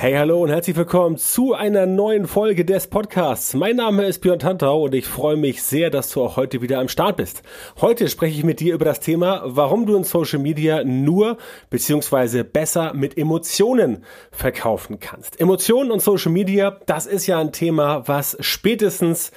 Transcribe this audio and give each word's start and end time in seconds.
Hey, 0.00 0.14
hallo 0.14 0.44
und 0.44 0.50
herzlich 0.50 0.76
willkommen 0.76 1.16
zu 1.16 1.54
einer 1.54 1.84
neuen 1.84 2.28
Folge 2.28 2.64
des 2.64 2.86
Podcasts. 2.86 3.52
Mein 3.54 3.74
Name 3.74 4.06
ist 4.06 4.20
Björn 4.20 4.38
Tantau 4.38 4.84
und 4.84 4.94
ich 4.94 5.08
freue 5.08 5.36
mich 5.36 5.60
sehr, 5.60 5.90
dass 5.90 6.10
du 6.10 6.22
auch 6.22 6.36
heute 6.36 6.62
wieder 6.62 6.78
am 6.78 6.88
Start 6.88 7.16
bist. 7.16 7.42
Heute 7.80 8.06
spreche 8.06 8.38
ich 8.38 8.44
mit 8.44 8.60
dir 8.60 8.74
über 8.74 8.84
das 8.84 9.00
Thema, 9.00 9.42
warum 9.44 9.86
du 9.86 9.96
in 9.96 10.04
Social 10.04 10.38
Media 10.38 10.84
nur 10.84 11.36
bzw. 11.70 12.44
besser 12.44 12.94
mit 12.94 13.18
Emotionen 13.18 14.04
verkaufen 14.30 15.00
kannst. 15.00 15.40
Emotionen 15.40 15.90
und 15.90 16.00
Social 16.00 16.30
Media, 16.30 16.78
das 16.86 17.06
ist 17.06 17.26
ja 17.26 17.40
ein 17.40 17.50
Thema, 17.50 18.06
was 18.06 18.36
spätestens 18.38 19.32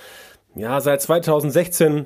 ja 0.54 0.80
seit 0.80 1.02
2016 1.02 2.06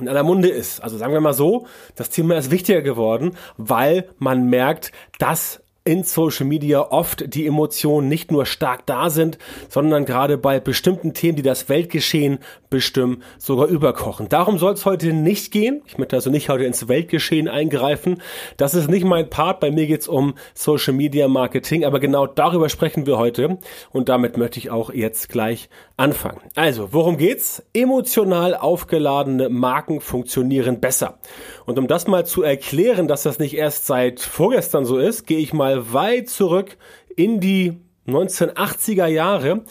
in 0.00 0.08
aller 0.08 0.22
Munde 0.22 0.48
ist. 0.48 0.82
Also 0.82 0.96
sagen 0.96 1.12
wir 1.12 1.20
mal 1.20 1.34
so, 1.34 1.66
das 1.96 2.08
Thema 2.08 2.38
ist 2.38 2.50
wichtiger 2.50 2.80
geworden, 2.80 3.36
weil 3.58 4.08
man 4.16 4.48
merkt, 4.48 4.90
dass 5.18 5.60
in 5.88 6.02
Social 6.02 6.44
Media 6.44 6.82
oft 6.90 7.34
die 7.34 7.46
Emotionen 7.46 8.08
nicht 8.08 8.30
nur 8.30 8.44
stark 8.44 8.84
da 8.84 9.08
sind, 9.08 9.38
sondern 9.70 10.04
gerade 10.04 10.36
bei 10.36 10.60
bestimmten 10.60 11.14
Themen, 11.14 11.36
die 11.36 11.42
das 11.42 11.70
Weltgeschehen 11.70 12.40
bestimmen, 12.68 13.22
sogar 13.38 13.68
überkochen. 13.68 14.28
Darum 14.28 14.58
soll 14.58 14.74
es 14.74 14.84
heute 14.84 15.14
nicht 15.14 15.50
gehen. 15.50 15.80
Ich 15.86 15.96
möchte 15.96 16.14
also 16.14 16.28
nicht 16.28 16.50
heute 16.50 16.64
ins 16.64 16.88
Weltgeschehen 16.88 17.48
eingreifen. 17.48 18.20
Das 18.58 18.74
ist 18.74 18.90
nicht 18.90 19.06
mein 19.06 19.30
Part. 19.30 19.60
Bei 19.60 19.70
mir 19.70 19.86
geht 19.86 20.02
es 20.02 20.08
um 20.08 20.34
Social 20.52 20.92
Media 20.92 21.26
Marketing, 21.26 21.86
aber 21.86 22.00
genau 22.00 22.26
darüber 22.26 22.68
sprechen 22.68 23.06
wir 23.06 23.16
heute 23.16 23.56
und 23.90 24.10
damit 24.10 24.36
möchte 24.36 24.58
ich 24.58 24.70
auch 24.70 24.92
jetzt 24.92 25.30
gleich 25.30 25.70
anfangen. 25.98 26.40
Also, 26.54 26.92
worum 26.92 27.18
geht's? 27.18 27.62
Emotional 27.74 28.54
aufgeladene 28.54 29.48
Marken 29.48 30.00
funktionieren 30.00 30.80
besser. 30.80 31.18
Und 31.66 31.78
um 31.78 31.86
das 31.86 32.06
mal 32.06 32.24
zu 32.24 32.42
erklären, 32.42 33.08
dass 33.08 33.24
das 33.24 33.38
nicht 33.38 33.54
erst 33.54 33.86
seit 33.86 34.20
vorgestern 34.20 34.84
so 34.84 34.98
ist, 34.98 35.26
gehe 35.26 35.38
ich 35.38 35.52
mal 35.52 35.92
weit 35.92 36.28
zurück 36.28 36.78
in 37.16 37.40
die 37.40 37.78
1980er 38.08 39.06
Jahre, 39.06 39.62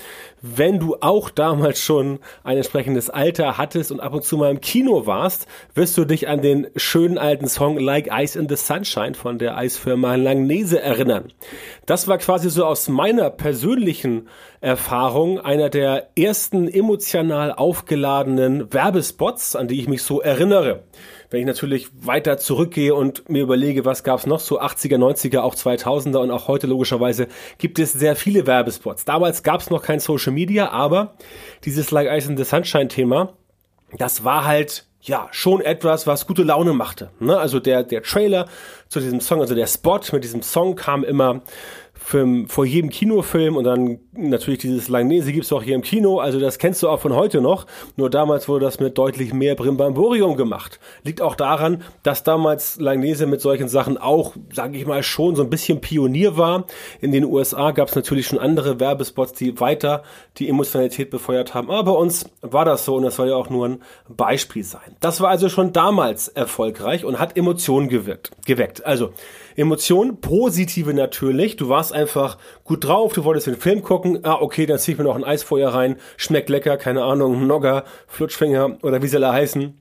wenn 0.42 0.80
du 0.80 0.98
auch 1.02 1.30
damals 1.30 1.82
schon 1.82 2.20
ein 2.44 2.58
entsprechendes 2.58 3.10
Alter 3.10 3.58
hattest 3.58 3.92
und 3.92 4.00
ab 4.00 4.14
und 4.14 4.24
zu 4.24 4.38
mal 4.38 4.52
im 4.52 4.62
Kino 4.62 5.06
warst, 5.08 5.48
wirst 5.74 5.98
du 5.98 6.06
dich 6.06 6.28
an 6.28 6.42
den 6.42 6.68
schönen 6.76 7.18
alten 7.18 7.48
Song 7.48 7.80
Like 7.80 8.10
Ice 8.12 8.38
in 8.38 8.48
the 8.48 8.56
Sunshine 8.56 9.16
von 9.16 9.40
der 9.40 9.58
Eisfirma 9.58 10.16
Langnese 10.16 10.80
erinnern. 10.80 11.34
Das 11.86 12.08
war 12.08 12.20
quasi 12.20 12.50
so 12.50 12.66
aus 12.66 12.88
meiner 12.88 13.30
persönlichen 13.32 14.28
Erfahrung 14.62 15.40
einer 15.40 15.70
der 15.70 16.10
ersten 16.16 16.68
emotional 16.68 17.52
aufgeladenen 17.52 18.72
Werbespots, 18.72 19.56
an 19.56 19.68
die 19.68 19.80
ich 19.80 19.88
mich 19.88 20.04
so 20.04 20.22
erinnere. 20.22 20.84
Wenn 21.30 21.42
ich 21.42 21.46
natürlich 21.46 21.90
weiter 22.00 22.38
zurückgehe 22.38 22.96
und 22.96 23.28
mir 23.30 23.44
überlege, 23.44 23.84
was 23.86 24.04
gab 24.04 24.20
es 24.20 24.26
noch 24.26 24.40
so 24.40 24.62
80er, 24.62 24.98
90er, 24.98 25.40
auch 25.40 25.56
2000er 25.56 26.18
und 26.18 26.32
auch 26.32 26.48
heute 26.48 26.68
logischerweise 26.68 27.28
gibt 27.58 27.80
es 27.80 27.94
sehr 27.94 28.16
viele 28.16 28.48
Werbespots. 28.48 29.06
Damals 29.06 29.44
gab 29.44 29.62
es 29.62 29.70
noch 29.70 29.82
kein 29.82 30.00
Social 30.00 30.32
Media, 30.32 30.70
aber 30.70 31.16
dieses 31.66 31.92
Like 31.92 32.08
Ice 32.10 32.30
in 32.30 32.38
the 32.38 32.44
Sunshine 32.44 32.88
Thema, 32.88 33.34
das 33.98 34.24
war 34.24 34.46
halt 34.46 34.88
ja, 35.02 35.28
schon 35.32 35.62
etwas, 35.62 36.08
was 36.08 36.28
gute 36.28 36.44
Laune 36.44 36.74
machte. 36.74 37.12
Ne? 37.20 37.38
Also 37.38 37.60
der, 37.60 37.84
der 37.84 38.04
Trailer 38.04 38.48
zu 38.90 39.00
diesem 39.00 39.22
Song, 39.22 39.42
also 39.42 39.56
der 39.56 39.68
Spot 39.68 40.02
mit 40.12 40.24
diesem 40.24 40.42
Song 40.42 40.76
kam 40.76 41.04
immer 41.04 41.42
für, 42.08 42.46
vor 42.48 42.64
jedem 42.64 42.90
Kinofilm 42.90 43.58
und 43.58 43.66
dann 43.66 44.00
natürlich 44.14 44.60
dieses 44.60 44.88
Langnese 44.88 45.34
gibt's 45.34 45.52
auch 45.52 45.62
hier 45.62 45.76
im 45.76 45.82
Kino, 45.82 46.20
also 46.20 46.40
das 46.40 46.58
kennst 46.58 46.82
du 46.82 46.88
auch 46.88 47.02
von 47.02 47.14
heute 47.14 47.42
noch, 47.42 47.68
nur 47.98 48.10
damals 48.10 48.48
wurde 48.48 48.64
das 48.64 48.80
mit 48.80 48.98
deutlich 48.98 49.34
mehr 49.34 49.56
Brimbamborium 49.56 50.38
gemacht. 50.38 50.80
Liegt 51.04 51.22
auch 51.22 51.36
daran, 51.36 51.84
dass 52.04 52.24
damals 52.24 52.80
Langnese 52.80 53.26
mit 53.26 53.42
solchen 53.42 53.68
Sachen 53.68 53.98
auch, 53.98 54.38
sage 54.54 54.78
ich 54.78 54.86
mal, 54.86 55.04
schon 55.04 55.36
so 55.36 55.44
ein 55.44 55.50
bisschen 55.50 55.82
Pionier 55.82 56.38
war. 56.38 56.66
In 57.02 57.12
den 57.12 57.26
USA 57.26 57.72
gab's 57.72 57.96
natürlich 57.96 58.28
schon 58.28 58.40
andere 58.40 58.80
Werbespots, 58.80 59.34
die 59.34 59.60
weiter 59.60 60.04
die 60.38 60.48
Emotionalität 60.48 61.10
befeuert 61.10 61.54
haben, 61.56 61.70
aber 61.70 61.92
bei 61.92 62.00
uns 62.00 62.30
war 62.42 62.64
das 62.64 62.86
so 62.86 62.96
und 62.96 63.04
das 63.04 63.18
soll 63.18 63.28
ja 63.28 63.36
auch 63.36 63.50
nur 63.50 63.68
ein 63.68 63.82
Beispiel 64.08 64.64
sein. 64.64 64.96
Das 65.02 65.20
war 65.20 65.30
also 65.30 65.50
schon 65.50 65.74
damals 65.74 66.30
erfolgreich 66.30 67.04
und 67.04 67.20
hat 67.20 67.36
Emotionen 67.36 67.90
gewirkt, 67.90 68.32
geweckt. 68.46 68.86
Also 68.86 69.12
Emotionen, 69.58 70.22
positive 70.22 70.94
natürlich. 70.94 71.56
Du 71.56 71.68
warst 71.68 71.92
einfach 71.98 72.38
gut 72.64 72.86
drauf, 72.86 73.14
du 73.14 73.24
wolltest 73.24 73.48
den 73.48 73.58
Film 73.58 73.82
gucken. 73.82 74.20
Ah, 74.24 74.38
okay, 74.40 74.66
dann 74.66 74.80
zieh 74.80 74.94
ich 74.94 74.98
mir 74.98 75.04
noch 75.04 75.16
ein 75.16 75.24
Eisfeuer 75.24 75.70
rein. 75.70 75.98
Schmeckt 76.16 76.50
lecker, 76.50 76.78
keine 76.78 77.04
Ahnung, 77.04 77.48
Nogger, 77.48 77.84
Flutschfinger 78.08 78.78
oder 78.84 79.02
wie 79.02 79.08
sie 79.08 79.18
alle 79.18 79.32
heißen 79.32 79.74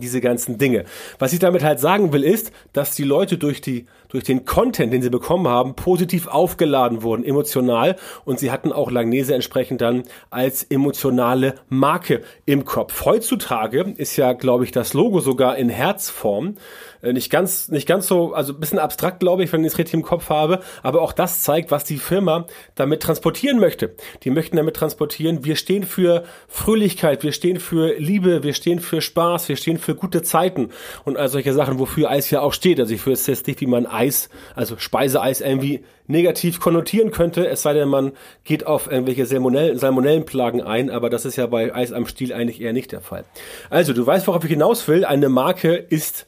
diese 0.00 0.20
ganzen 0.20 0.58
Dinge. 0.58 0.84
Was 1.18 1.32
ich 1.32 1.38
damit 1.38 1.64
halt 1.64 1.80
sagen 1.80 2.12
will, 2.12 2.22
ist, 2.22 2.52
dass 2.72 2.94
die 2.94 3.04
Leute 3.04 3.38
durch 3.38 3.60
die, 3.60 3.86
durch 4.10 4.22
den 4.22 4.44
Content, 4.44 4.92
den 4.92 5.02
sie 5.02 5.10
bekommen 5.10 5.48
haben, 5.48 5.74
positiv 5.74 6.26
aufgeladen 6.28 7.02
wurden, 7.02 7.24
emotional, 7.24 7.96
und 8.24 8.38
sie 8.38 8.50
hatten 8.50 8.70
auch 8.70 8.90
Langnese 8.90 9.34
entsprechend 9.34 9.80
dann 9.80 10.02
als 10.30 10.62
emotionale 10.62 11.54
Marke 11.68 12.22
im 12.44 12.64
Kopf. 12.66 13.04
Heutzutage 13.06 13.94
ist 13.96 14.16
ja, 14.16 14.34
glaube 14.34 14.64
ich, 14.64 14.72
das 14.72 14.92
Logo 14.92 15.20
sogar 15.20 15.56
in 15.56 15.70
Herzform. 15.70 16.56
Äh, 17.02 17.12
nicht 17.12 17.30
ganz, 17.30 17.68
nicht 17.68 17.86
ganz 17.86 18.06
so, 18.06 18.32
also 18.32 18.54
bisschen 18.54 18.78
abstrakt, 18.78 19.20
glaube 19.20 19.44
ich, 19.44 19.52
wenn 19.52 19.62
ich 19.62 19.72
es 19.72 19.78
richtig 19.78 19.94
im 19.94 20.02
Kopf 20.02 20.30
habe, 20.30 20.60
aber 20.82 21.02
auch 21.02 21.12
das 21.12 21.42
zeigt, 21.42 21.70
was 21.70 21.84
die 21.84 21.98
Firma 21.98 22.46
damit 22.74 23.02
transportieren 23.02 23.58
möchte. 23.58 23.94
Die 24.22 24.30
möchten 24.30 24.56
damit 24.56 24.76
transportieren, 24.76 25.44
wir 25.44 25.56
stehen 25.56 25.84
für 25.84 26.24
Fröhlichkeit, 26.48 27.22
wir 27.22 27.32
stehen 27.32 27.60
für 27.60 27.94
Liebe, 27.98 28.42
wir 28.42 28.54
stehen 28.54 28.80
für 28.80 29.00
Spaß, 29.00 29.48
wir 29.48 29.56
stehen 29.56 29.78
für 29.78 29.94
gute 29.94 30.22
Zeiten 30.22 30.70
und 31.04 31.16
all 31.16 31.28
solche 31.28 31.52
Sachen, 31.52 31.78
wofür 31.78 32.10
Eis 32.10 32.30
ja 32.30 32.40
auch 32.40 32.52
steht. 32.52 32.80
Also 32.80 32.94
ich 32.94 33.04
würde 33.06 33.20
jetzt 33.26 33.46
nicht, 33.46 33.60
wie 33.60 33.66
man 33.66 33.86
Eis, 33.86 34.28
also 34.54 34.76
Speiseeis 34.78 35.40
irgendwie 35.40 35.84
negativ 36.08 36.58
konnotieren 36.58 37.10
könnte, 37.10 37.46
es 37.46 37.62
sei 37.62 37.74
denn, 37.74 37.88
man 37.88 38.12
geht 38.44 38.66
auf 38.66 38.90
irgendwelche 38.90 39.26
Salmonellen, 39.26 39.78
Salmonellenplagen 39.78 40.62
ein, 40.62 40.90
aber 40.90 41.10
das 41.10 41.24
ist 41.24 41.36
ja 41.36 41.46
bei 41.46 41.74
Eis 41.74 41.92
am 41.92 42.06
Stiel 42.06 42.32
eigentlich 42.32 42.60
eher 42.60 42.72
nicht 42.72 42.92
der 42.92 43.02
Fall. 43.02 43.24
Also, 43.68 43.92
du 43.92 44.06
weißt, 44.06 44.26
worauf 44.26 44.42
ich 44.42 44.50
hinaus 44.50 44.88
will. 44.88 45.04
Eine 45.04 45.28
Marke 45.28 45.74
ist 45.74 46.26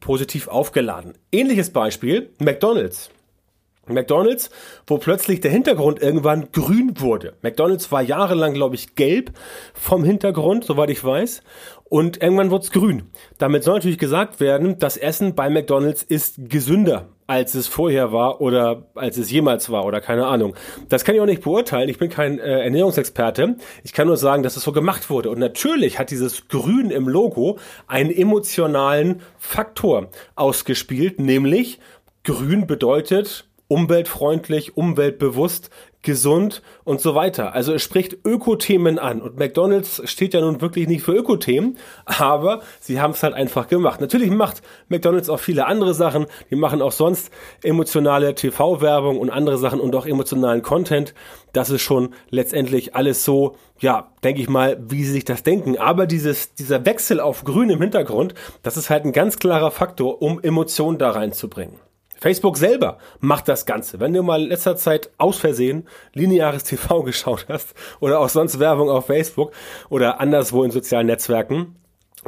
positiv 0.00 0.48
aufgeladen. 0.48 1.14
Ähnliches 1.32 1.70
Beispiel, 1.70 2.30
McDonald's. 2.38 3.10
McDonald's, 3.88 4.50
wo 4.86 4.98
plötzlich 4.98 5.40
der 5.40 5.52
Hintergrund 5.52 6.02
irgendwann 6.02 6.50
grün 6.52 7.00
wurde. 7.00 7.34
McDonald's 7.42 7.92
war 7.92 8.02
jahrelang, 8.02 8.54
glaube 8.54 8.74
ich, 8.74 8.96
gelb 8.96 9.32
vom 9.74 10.02
Hintergrund, 10.04 10.64
soweit 10.64 10.90
ich 10.90 11.04
weiß. 11.04 11.42
Und 11.84 12.20
irgendwann 12.20 12.50
wurde 12.50 12.64
es 12.64 12.72
grün. 12.72 13.04
Damit 13.38 13.62
soll 13.62 13.74
natürlich 13.74 13.98
gesagt 13.98 14.40
werden, 14.40 14.78
das 14.78 14.96
Essen 14.96 15.34
bei 15.36 15.48
McDonald's 15.48 16.02
ist 16.02 16.34
gesünder 16.48 17.08
als 17.26 17.54
es 17.54 17.66
vorher 17.66 18.12
war 18.12 18.40
oder 18.40 18.86
als 18.94 19.18
es 19.18 19.30
jemals 19.30 19.70
war 19.70 19.84
oder 19.84 20.00
keine 20.00 20.26
Ahnung. 20.26 20.54
Das 20.88 21.04
kann 21.04 21.14
ich 21.14 21.20
auch 21.20 21.26
nicht 21.26 21.42
beurteilen. 21.42 21.88
Ich 21.88 21.98
bin 21.98 22.08
kein 22.08 22.38
äh, 22.38 22.60
Ernährungsexperte. 22.62 23.56
Ich 23.84 23.92
kann 23.92 24.06
nur 24.06 24.16
sagen, 24.16 24.42
dass 24.42 24.56
es 24.56 24.62
so 24.62 24.72
gemacht 24.72 25.10
wurde. 25.10 25.30
Und 25.30 25.38
natürlich 25.38 25.98
hat 25.98 26.10
dieses 26.10 26.48
Grün 26.48 26.90
im 26.90 27.08
Logo 27.08 27.58
einen 27.86 28.10
emotionalen 28.10 29.22
Faktor 29.38 30.10
ausgespielt, 30.34 31.18
nämlich 31.20 31.80
Grün 32.24 32.66
bedeutet 32.66 33.46
umweltfreundlich, 33.68 34.76
umweltbewusst, 34.76 35.70
gesund 36.06 36.62
und 36.84 37.00
so 37.00 37.16
weiter. 37.16 37.52
Also 37.52 37.74
es 37.74 37.82
spricht 37.82 38.16
Ökothemen 38.24 38.98
an 38.98 39.20
und 39.20 39.38
McDonald's 39.38 40.00
steht 40.04 40.34
ja 40.34 40.40
nun 40.40 40.60
wirklich 40.60 40.86
nicht 40.86 41.02
für 41.02 41.12
Ökothemen, 41.12 41.76
aber 42.04 42.62
sie 42.80 43.00
haben 43.00 43.10
es 43.10 43.22
halt 43.24 43.34
einfach 43.34 43.66
gemacht. 43.66 44.00
Natürlich 44.00 44.30
macht 44.30 44.62
McDonald's 44.88 45.28
auch 45.28 45.40
viele 45.40 45.66
andere 45.66 45.94
Sachen, 45.94 46.26
die 46.48 46.54
machen 46.54 46.80
auch 46.80 46.92
sonst 46.92 47.30
emotionale 47.62 48.36
TV-Werbung 48.36 49.18
und 49.18 49.30
andere 49.30 49.58
Sachen 49.58 49.80
und 49.80 49.94
auch 49.96 50.06
emotionalen 50.06 50.62
Content. 50.62 51.12
Das 51.52 51.70
ist 51.70 51.82
schon 51.82 52.14
letztendlich 52.30 52.94
alles 52.94 53.24
so, 53.24 53.56
ja, 53.80 54.12
denke 54.22 54.40
ich 54.40 54.48
mal, 54.48 54.78
wie 54.88 55.04
sie 55.04 55.12
sich 55.12 55.24
das 55.24 55.42
denken. 55.42 55.76
Aber 55.76 56.06
dieses, 56.06 56.54
dieser 56.54 56.86
Wechsel 56.86 57.18
auf 57.18 57.42
grün 57.42 57.68
im 57.68 57.80
Hintergrund, 57.80 58.34
das 58.62 58.76
ist 58.76 58.90
halt 58.90 59.04
ein 59.04 59.12
ganz 59.12 59.38
klarer 59.38 59.72
Faktor, 59.72 60.22
um 60.22 60.40
Emotionen 60.40 60.98
da 60.98 61.10
reinzubringen. 61.10 61.85
Facebook 62.26 62.56
selber 62.56 62.98
macht 63.20 63.46
das 63.46 63.66
Ganze. 63.66 64.00
Wenn 64.00 64.12
du 64.12 64.20
mal 64.24 64.42
in 64.42 64.48
letzter 64.48 64.74
Zeit 64.74 65.10
aus 65.16 65.38
Versehen 65.38 65.86
lineares 66.12 66.64
TV 66.64 67.02
geschaut 67.04 67.46
hast 67.48 67.72
oder 68.00 68.18
auch 68.18 68.28
sonst 68.28 68.58
Werbung 68.58 68.90
auf 68.90 69.06
Facebook 69.06 69.52
oder 69.90 70.18
anderswo 70.18 70.64
in 70.64 70.72
sozialen 70.72 71.06
Netzwerken, 71.06 71.76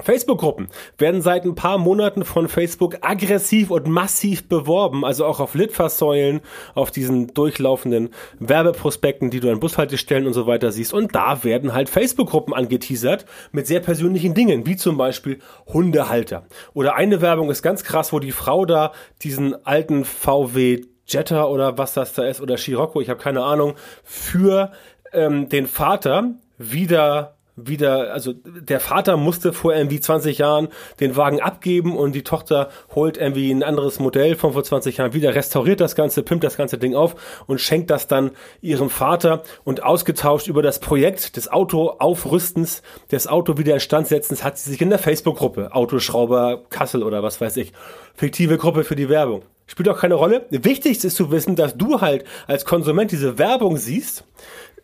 Facebook-Gruppen 0.03 0.69
werden 0.97 1.23
seit 1.23 1.45
ein 1.45 1.55
paar 1.55 1.79
Monaten 1.79 2.25
von 2.25 2.49
Facebook 2.49 2.99
aggressiv 3.01 3.71
und 3.71 3.89
massiv 3.89 4.49
beworben, 4.49 5.05
also 5.05 5.25
auch 5.25 5.41
auf 5.41 5.55
Litfaßsäulen, 5.55 6.41
auf 6.75 6.91
diesen 6.91 7.35
durchlaufenden 7.35 8.11
Werbeprospekten, 8.39 9.31
die 9.31 9.41
du 9.41 9.51
an 9.51 9.61
Bushaltestellen 9.61 10.27
und 10.27 10.33
so 10.33 10.47
weiter 10.47 10.73
siehst. 10.73 10.93
Und 10.93 11.15
da 11.15 11.45
werden 11.45 11.73
halt 11.73 11.89
Facebook-Gruppen 11.89 12.55
angeteasert 12.55 13.27
mit 13.53 13.67
sehr 13.67 13.81
persönlichen 13.81 14.35
Dingen, 14.35 14.67
wie 14.67 14.77
zum 14.77 14.97
Beispiel 14.97 15.39
Hundehalter. 15.67 16.47
Oder 16.75 16.95
eine 16.95 17.21
Werbung 17.21 17.51
ist 17.51 17.63
ganz 17.63 17.85
krass, 17.85 18.13
wo 18.13 18.21
die 18.21 18.33
Frau 18.33 18.65
da 18.65 18.93
diesen 19.23 19.65
alten 19.67 20.05
VW 20.05 20.83
Jetta 21.07 21.47
oder 21.47 21.79
was 21.79 21.95
das 21.95 22.13
da 22.13 22.25
ist 22.25 22.41
oder 22.41 22.59
Scirocco, 22.59 23.01
ich 23.01 23.09
habe 23.09 23.21
keine 23.21 23.43
Ahnung, 23.43 23.75
für 24.05 24.73
ähm, 25.13 25.49
den 25.49 25.67
Vater 25.67 26.35
wieder 26.59 27.38
wieder, 27.65 28.13
also 28.13 28.33
der 28.35 28.81
Vater 28.81 29.17
musste 29.17 29.53
vor 29.53 29.75
irgendwie 29.75 30.01
20 30.01 30.39
Jahren 30.39 30.69
den 31.01 31.17
Wagen 31.17 31.41
abgeben 31.41 31.97
und 31.97 32.13
die 32.13 32.23
Tochter 32.23 32.71
holt 32.95 33.17
irgendwie 33.17 33.51
ein 33.51 33.63
anderes 33.63 33.99
Modell 33.99 34.37
von 34.37 34.53
vor 34.53 34.65
20 34.65 34.97
Jahren 34.97 35.13
wieder, 35.13 35.35
restauriert 35.35 35.81
das 35.81 35.95
Ganze, 35.95 36.23
pimmt 36.23 36.45
das 36.45 36.57
ganze 36.57 36.79
Ding 36.79 36.95
auf 36.95 37.15
und 37.47 37.61
schenkt 37.61 37.91
das 37.91 38.07
dann 38.07 38.31
ihrem 38.61 38.91
Vater 38.91 39.43
und 39.65 39.83
ausgetauscht 39.83 40.49
über 40.49 40.63
das 40.63 40.79
Projekt 40.79 41.37
des 41.37 41.51
Autoaufrüstens, 41.51 42.83
des 43.11 43.27
Auto 43.27 43.59
wieder 43.59 43.75
instandsetzens, 43.75 44.45
hat 44.45 44.59
sie 44.59 44.71
sich 44.71 44.81
in 44.81 44.91
der 44.91 44.99
Facebook-Gruppe, 44.99 45.75
Autoschrauber 45.75 46.65
Kassel 46.71 47.03
oder 47.03 47.23
was 47.23 47.41
weiß 47.41 47.57
ich, 47.59 47.73
fiktive 48.15 48.59
Gruppe 48.59 48.85
für 48.85 48.97
die 48.97 49.09
Werbung. 49.09 49.43
Spielt 49.69 49.91
auch 49.91 50.01
keine 50.01 50.15
Rolle. 50.15 50.47
Wichtig 50.49 51.05
ist 51.05 51.17
zu 51.17 51.31
wissen, 51.31 51.55
dass 51.55 51.77
du 51.77 52.01
halt 52.01 52.25
als 52.47 52.65
Konsument 52.65 53.13
diese 53.13 53.39
Werbung 53.39 53.77
siehst, 53.77 54.25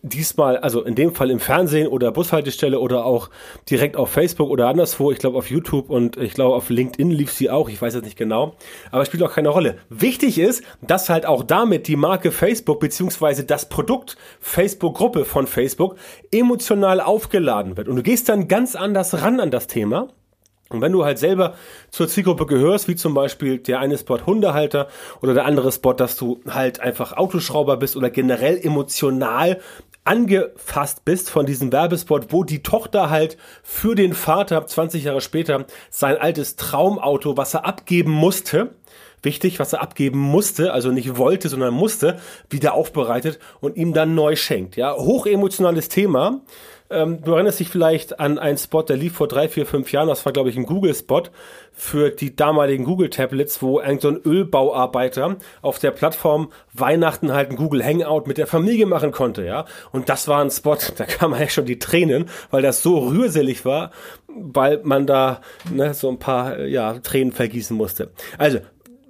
diesmal, 0.04 0.58
also 0.58 0.82
in 0.82 0.94
dem 0.94 1.14
Fall 1.14 1.30
im 1.30 1.40
Fernsehen 1.40 1.88
oder 1.88 2.12
Bushaltestelle 2.12 2.78
oder 2.78 3.06
auch 3.06 3.30
direkt 3.70 3.96
auf 3.96 4.10
Facebook 4.10 4.50
oder 4.50 4.68
anderswo, 4.68 5.10
ich 5.10 5.18
glaube 5.18 5.38
auf 5.38 5.50
YouTube 5.50 5.88
und 5.88 6.18
ich 6.18 6.34
glaube 6.34 6.54
auf 6.54 6.68
LinkedIn 6.68 7.10
lief 7.10 7.32
sie 7.32 7.50
auch, 7.50 7.70
ich 7.70 7.80
weiß 7.80 7.94
es 7.94 8.02
nicht 8.02 8.16
genau, 8.16 8.54
aber 8.90 9.04
spielt 9.06 9.22
auch 9.22 9.32
keine 9.32 9.48
Rolle. 9.48 9.78
Wichtig 9.88 10.38
ist, 10.38 10.62
dass 10.82 11.08
halt 11.08 11.24
auch 11.24 11.42
damit 11.42 11.88
die 11.88 11.96
Marke 11.96 12.32
Facebook 12.32 12.80
beziehungsweise 12.80 13.44
das 13.44 13.68
Produkt 13.68 14.16
Facebook-Gruppe 14.40 15.24
von 15.24 15.46
Facebook 15.46 15.96
emotional 16.30 17.00
aufgeladen 17.00 17.76
wird 17.78 17.88
und 17.88 17.96
du 17.96 18.02
gehst 18.02 18.28
dann 18.28 18.46
ganz 18.46 18.76
anders 18.76 19.22
ran 19.22 19.40
an 19.40 19.50
das 19.50 19.66
Thema 19.66 20.08
und 20.70 20.80
wenn 20.80 20.92
du 20.92 21.04
halt 21.04 21.18
selber 21.18 21.54
zur 21.90 22.08
Zielgruppe 22.08 22.46
gehörst, 22.46 22.88
wie 22.88 22.96
zum 22.96 23.14
Beispiel 23.14 23.58
der 23.58 23.80
eine 23.80 23.98
Spot 23.98 24.18
Hundehalter 24.26 24.88
oder 25.20 25.34
der 25.34 25.44
andere 25.44 25.70
Spot, 25.70 25.92
dass 25.92 26.16
du 26.16 26.40
halt 26.48 26.80
einfach 26.80 27.12
Autoschrauber 27.12 27.76
bist 27.76 27.96
oder 27.96 28.10
generell 28.10 28.58
emotional 28.58 29.60
angefasst 30.04 31.04
bist 31.04 31.30
von 31.30 31.46
diesem 31.46 31.72
Werbespot, 31.72 32.32
wo 32.32 32.44
die 32.44 32.62
Tochter 32.62 33.10
halt 33.10 33.36
für 33.62 33.94
den 33.94 34.12
Vater 34.12 34.66
20 34.66 35.04
Jahre 35.04 35.22
später 35.22 35.64
sein 35.90 36.18
altes 36.18 36.56
Traumauto, 36.56 37.36
was 37.36 37.54
er 37.54 37.64
abgeben 37.64 38.12
musste, 38.12 38.74
wichtig, 39.24 39.58
was 39.58 39.72
er 39.72 39.82
abgeben 39.82 40.18
musste, 40.18 40.72
also 40.72 40.90
nicht 40.90 41.16
wollte, 41.16 41.48
sondern 41.48 41.74
musste, 41.74 42.18
wieder 42.50 42.74
aufbereitet 42.74 43.38
und 43.60 43.76
ihm 43.76 43.92
dann 43.92 44.14
neu 44.14 44.36
schenkt. 44.36 44.76
Ja, 44.76 44.94
hochemotionales 44.94 45.88
Thema. 45.88 46.40
Ähm, 46.90 47.22
du 47.22 47.32
erinnerst 47.32 47.60
dich 47.60 47.68
vielleicht 47.70 48.20
an 48.20 48.38
einen 48.38 48.58
Spot, 48.58 48.82
der 48.82 48.96
lief 48.96 49.14
vor 49.14 49.26
drei, 49.26 49.48
vier, 49.48 49.64
fünf 49.64 49.90
Jahren. 49.90 50.08
Das 50.08 50.24
war, 50.26 50.32
glaube 50.32 50.50
ich, 50.50 50.56
ein 50.56 50.66
Google-Spot 50.66 51.22
für 51.72 52.10
die 52.10 52.36
damaligen 52.36 52.84
Google-Tablets, 52.84 53.62
wo 53.62 53.78
ein 53.78 53.98
so 54.00 54.10
Ölbauarbeiter 54.10 55.36
auf 55.62 55.78
der 55.78 55.92
Plattform 55.92 56.52
Weihnachten 56.74 57.32
halt 57.32 57.50
ein 57.50 57.56
Google 57.56 57.82
Hangout 57.82 58.24
mit 58.26 58.36
der 58.36 58.46
Familie 58.46 58.84
machen 58.84 59.12
konnte, 59.12 59.44
ja. 59.44 59.64
Und 59.92 60.10
das 60.10 60.28
war 60.28 60.42
ein 60.42 60.50
Spot, 60.50 60.76
da 60.96 61.04
kam 61.04 61.32
eigentlich 61.32 61.54
schon 61.54 61.66
die 61.66 61.78
Tränen, 61.78 62.26
weil 62.50 62.62
das 62.62 62.82
so 62.82 62.98
rührselig 62.98 63.64
war, 63.64 63.90
weil 64.28 64.80
man 64.84 65.06
da 65.06 65.40
ne, 65.72 65.94
so 65.94 66.10
ein 66.10 66.18
paar 66.18 66.60
ja, 66.60 66.98
Tränen 66.98 67.32
vergießen 67.32 67.76
musste. 67.76 68.10
Also, 68.36 68.58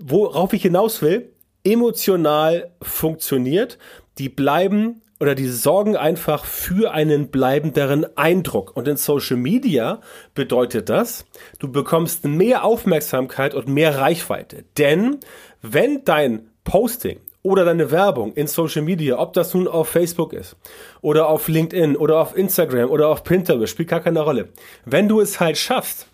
worauf 0.07 0.53
ich 0.53 0.63
hinaus 0.63 1.01
will, 1.01 1.33
emotional 1.65 2.71
funktioniert, 2.83 3.79
die 4.19 4.29
bleiben 4.29 5.01
oder 5.19 5.35
die 5.35 5.49
sorgen 5.49 5.97
einfach 5.97 6.45
für 6.45 6.93
einen 6.93 7.29
bleibenderen 7.29 8.05
Eindruck. 8.17 8.77
Und 8.77 8.87
in 8.87 8.99
Social 8.99 9.39
Media 9.39 10.03
bedeutet 10.35 10.91
das, 10.91 11.25
du 11.59 11.73
bekommst 11.73 12.27
mehr 12.27 12.65
Aufmerksamkeit 12.65 13.55
und 13.55 13.67
mehr 13.67 13.97
Reichweite. 13.97 14.65
Denn 14.77 15.21
wenn 15.63 16.05
dein 16.05 16.51
Posting 16.65 17.21
oder 17.43 17.65
deine 17.65 17.91
Werbung 17.91 18.35
in 18.35 18.47
Social 18.47 18.83
Media, 18.83 19.19
ob 19.19 19.33
das 19.33 19.55
nun 19.55 19.67
auf 19.67 19.89
Facebook 19.89 20.35
ist 20.35 20.57
oder 21.01 21.29
auf 21.29 21.49
LinkedIn 21.49 21.97
oder 21.97 22.19
auf 22.19 22.37
Instagram 22.37 22.91
oder 22.91 23.09
auf 23.09 23.25
Pinterest, 23.25 23.73
spielt 23.73 23.89
gar 23.89 24.01
keine 24.01 24.21
Rolle. 24.21 24.51
Wenn 24.85 25.09
du 25.09 25.23
es 25.23 25.41
halt 25.41 25.57
schaffst, 25.57 26.09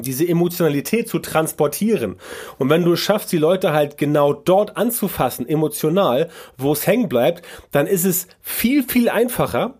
diese 0.00 0.28
Emotionalität 0.28 1.08
zu 1.08 1.18
transportieren. 1.18 2.16
Und 2.58 2.68
wenn 2.68 2.84
du 2.84 2.92
es 2.92 3.00
schaffst, 3.00 3.32
die 3.32 3.38
Leute 3.38 3.72
halt 3.72 3.96
genau 3.96 4.32
dort 4.32 4.76
anzufassen, 4.76 5.48
emotional, 5.48 6.28
wo 6.58 6.72
es 6.72 6.86
hängen 6.86 7.08
bleibt, 7.08 7.46
dann 7.72 7.86
ist 7.86 8.04
es 8.04 8.28
viel, 8.42 8.82
viel 8.82 9.08
einfacher, 9.08 9.78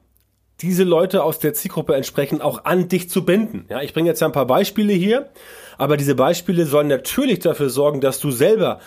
diese 0.62 0.84
Leute 0.84 1.22
aus 1.22 1.38
der 1.38 1.52
Zielgruppe 1.52 1.94
entsprechend 1.94 2.40
auch 2.40 2.64
an 2.64 2.88
dich 2.88 3.10
zu 3.10 3.24
binden. 3.24 3.66
Ja, 3.68 3.82
ich 3.82 3.92
bringe 3.92 4.08
jetzt 4.08 4.22
ein 4.22 4.32
paar 4.32 4.46
Beispiele 4.46 4.94
hier, 4.94 5.28
aber 5.76 5.98
diese 5.98 6.14
Beispiele 6.14 6.64
sollen 6.64 6.88
natürlich 6.88 7.40
dafür 7.40 7.68
sorgen, 7.68 8.00
dass 8.00 8.20
du 8.20 8.30
selber 8.30 8.80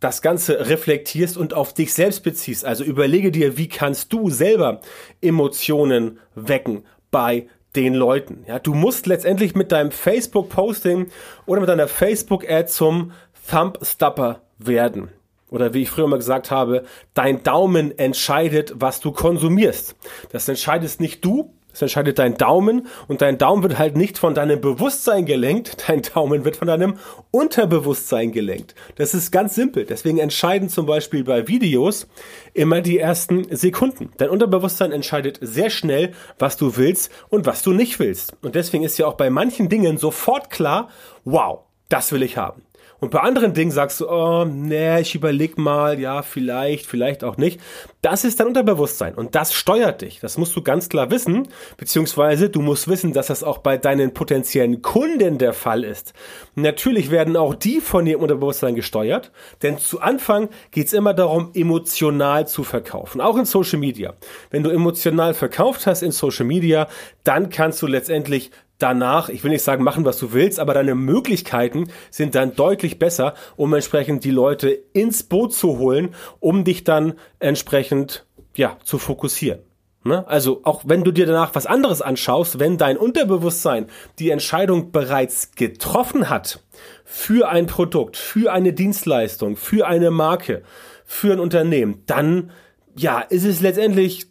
das 0.00 0.22
Ganze 0.22 0.68
reflektierst 0.68 1.36
und 1.36 1.54
auf 1.54 1.72
dich 1.72 1.94
selbst 1.94 2.24
beziehst. 2.24 2.64
Also 2.64 2.82
überlege 2.82 3.30
dir, 3.30 3.56
wie 3.56 3.68
kannst 3.68 4.12
du 4.12 4.28
selber 4.28 4.80
Emotionen 5.20 6.18
wecken 6.34 6.84
bei 7.12 7.46
den 7.76 7.94
Leuten. 7.94 8.44
Ja, 8.46 8.58
du 8.58 8.74
musst 8.74 9.06
letztendlich 9.06 9.54
mit 9.54 9.72
deinem 9.72 9.90
Facebook-Posting 9.90 11.08
oder 11.46 11.60
mit 11.60 11.68
deiner 11.68 11.88
Facebook-Ad 11.88 12.66
zum 12.66 13.12
Thumbstopper 13.50 14.40
werden. 14.58 15.10
Oder 15.50 15.74
wie 15.74 15.82
ich 15.82 15.90
früher 15.90 16.08
mal 16.08 16.16
gesagt 16.16 16.50
habe, 16.50 16.84
dein 17.14 17.42
Daumen 17.42 17.96
entscheidet, 17.96 18.72
was 18.76 19.00
du 19.00 19.12
konsumierst. 19.12 19.94
Das 20.32 20.48
entscheidest 20.48 21.00
nicht 21.00 21.24
du, 21.24 21.52
das 21.74 21.82
entscheidet 21.82 22.20
dein 22.20 22.36
Daumen 22.36 22.86
und 23.08 23.20
dein 23.20 23.36
Daumen 23.36 23.64
wird 23.64 23.78
halt 23.78 23.96
nicht 23.96 24.16
von 24.16 24.32
deinem 24.32 24.60
Bewusstsein 24.60 25.26
gelenkt, 25.26 25.84
dein 25.88 26.02
Daumen 26.02 26.44
wird 26.44 26.56
von 26.56 26.68
deinem 26.68 26.98
Unterbewusstsein 27.32 28.30
gelenkt. 28.30 28.76
Das 28.94 29.12
ist 29.12 29.32
ganz 29.32 29.56
simpel. 29.56 29.84
Deswegen 29.84 30.18
entscheiden 30.18 30.68
zum 30.68 30.86
Beispiel 30.86 31.24
bei 31.24 31.48
Videos 31.48 32.06
immer 32.52 32.80
die 32.80 33.00
ersten 33.00 33.44
Sekunden. 33.56 34.12
Dein 34.18 34.30
Unterbewusstsein 34.30 34.92
entscheidet 34.92 35.40
sehr 35.40 35.68
schnell, 35.68 36.12
was 36.38 36.56
du 36.56 36.76
willst 36.76 37.10
und 37.28 37.44
was 37.44 37.62
du 37.62 37.72
nicht 37.72 37.98
willst. 37.98 38.36
Und 38.42 38.54
deswegen 38.54 38.84
ist 38.84 38.96
ja 38.98 39.06
auch 39.06 39.14
bei 39.14 39.28
manchen 39.28 39.68
Dingen 39.68 39.98
sofort 39.98 40.50
klar, 40.50 40.90
wow, 41.24 41.60
das 41.88 42.12
will 42.12 42.22
ich 42.22 42.36
haben. 42.36 42.62
Und 43.04 43.10
bei 43.10 43.20
anderen 43.20 43.52
Dingen 43.52 43.70
sagst 43.70 44.00
du, 44.00 44.08
oh, 44.08 44.46
nee, 44.46 44.98
ich 44.98 45.14
überleg 45.14 45.58
mal, 45.58 46.00
ja, 46.00 46.22
vielleicht, 46.22 46.86
vielleicht 46.86 47.22
auch 47.22 47.36
nicht. 47.36 47.60
Das 48.00 48.24
ist 48.24 48.40
dein 48.40 48.46
Unterbewusstsein 48.46 49.14
und 49.14 49.34
das 49.34 49.52
steuert 49.52 50.00
dich. 50.00 50.20
Das 50.20 50.38
musst 50.38 50.56
du 50.56 50.62
ganz 50.62 50.88
klar 50.88 51.10
wissen, 51.10 51.48
beziehungsweise 51.76 52.48
du 52.48 52.62
musst 52.62 52.88
wissen, 52.88 53.12
dass 53.12 53.26
das 53.26 53.42
auch 53.42 53.58
bei 53.58 53.76
deinen 53.76 54.14
potenziellen 54.14 54.80
Kunden 54.80 55.36
der 55.36 55.52
Fall 55.52 55.84
ist. 55.84 56.14
Natürlich 56.54 57.10
werden 57.10 57.36
auch 57.36 57.54
die 57.54 57.82
von 57.82 58.06
ihrem 58.06 58.22
Unterbewusstsein 58.22 58.74
gesteuert, 58.74 59.32
denn 59.62 59.76
zu 59.76 60.00
Anfang 60.00 60.48
geht's 60.70 60.94
immer 60.94 61.12
darum, 61.12 61.50
emotional 61.52 62.48
zu 62.48 62.64
verkaufen, 62.64 63.20
auch 63.20 63.36
in 63.36 63.44
Social 63.44 63.78
Media. 63.78 64.14
Wenn 64.48 64.62
du 64.62 64.70
emotional 64.70 65.34
verkauft 65.34 65.86
hast 65.86 66.02
in 66.02 66.10
Social 66.10 66.46
Media, 66.46 66.88
dann 67.22 67.50
kannst 67.50 67.82
du 67.82 67.86
letztendlich 67.86 68.50
danach, 68.84 69.30
ich 69.30 69.42
will 69.42 69.50
nicht 69.50 69.64
sagen, 69.64 69.82
machen, 69.82 70.04
was 70.04 70.18
du 70.18 70.34
willst, 70.34 70.60
aber 70.60 70.74
deine 70.74 70.94
Möglichkeiten 70.94 71.88
sind 72.10 72.34
dann 72.34 72.54
deutlich 72.54 72.98
besser, 72.98 73.32
um 73.56 73.72
entsprechend 73.72 74.24
die 74.24 74.30
Leute 74.30 74.68
ins 74.92 75.22
Boot 75.22 75.54
zu 75.54 75.78
holen, 75.78 76.14
um 76.38 76.64
dich 76.64 76.84
dann 76.84 77.14
entsprechend, 77.38 78.26
ja, 78.54 78.76
zu 78.84 78.98
fokussieren. 78.98 79.60
Ne? 80.04 80.28
Also 80.28 80.60
auch 80.64 80.82
wenn 80.84 81.02
du 81.02 81.12
dir 81.12 81.24
danach 81.24 81.54
was 81.54 81.64
anderes 81.64 82.02
anschaust, 82.02 82.58
wenn 82.60 82.76
dein 82.76 82.98
Unterbewusstsein 82.98 83.86
die 84.18 84.28
Entscheidung 84.28 84.92
bereits 84.92 85.52
getroffen 85.52 86.28
hat 86.28 86.60
für 87.06 87.48
ein 87.48 87.64
Produkt, 87.64 88.18
für 88.18 88.52
eine 88.52 88.74
Dienstleistung, 88.74 89.56
für 89.56 89.86
eine 89.86 90.10
Marke, 90.10 90.62
für 91.06 91.32
ein 91.32 91.40
Unternehmen, 91.40 92.02
dann 92.04 92.50
ja, 92.94 93.20
ist 93.20 93.44
es 93.44 93.62
letztendlich, 93.62 94.26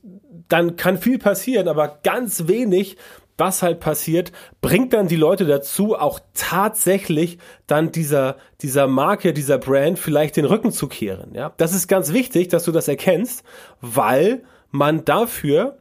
dann 0.48 0.76
kann 0.76 1.00
viel 1.00 1.18
passieren, 1.18 1.68
aber 1.68 2.00
ganz 2.04 2.48
wenig, 2.48 2.98
was 3.38 3.64
halt 3.64 3.80
passiert, 3.80 4.32
bringt 4.62 4.94
dann 4.94 5.08
die 5.08 5.16
Leute 5.16 5.46
dazu, 5.46 5.96
auch 5.96 6.20
tatsächlich 6.34 7.40
dann 7.68 7.92
dieser, 7.92 8.38
dieser 8.62 8.88
Marke, 8.88 9.34
dieser 9.34 9.58
Brand 9.58 10.00
vielleicht 10.00 10.38
den 10.38 10.46
Rücken 10.46 10.72
zu 10.72 10.88
kehren. 10.88 11.34
Ja, 11.34 11.54
das 11.58 11.74
ist 11.74 11.88
ganz 11.88 12.14
wichtig, 12.14 12.50
dass 12.50 12.64
du 12.64 12.72
das 12.72 12.88
erkennst, 12.88 13.44
weil 13.82 14.44
man 14.72 15.06
dafür 15.06 15.80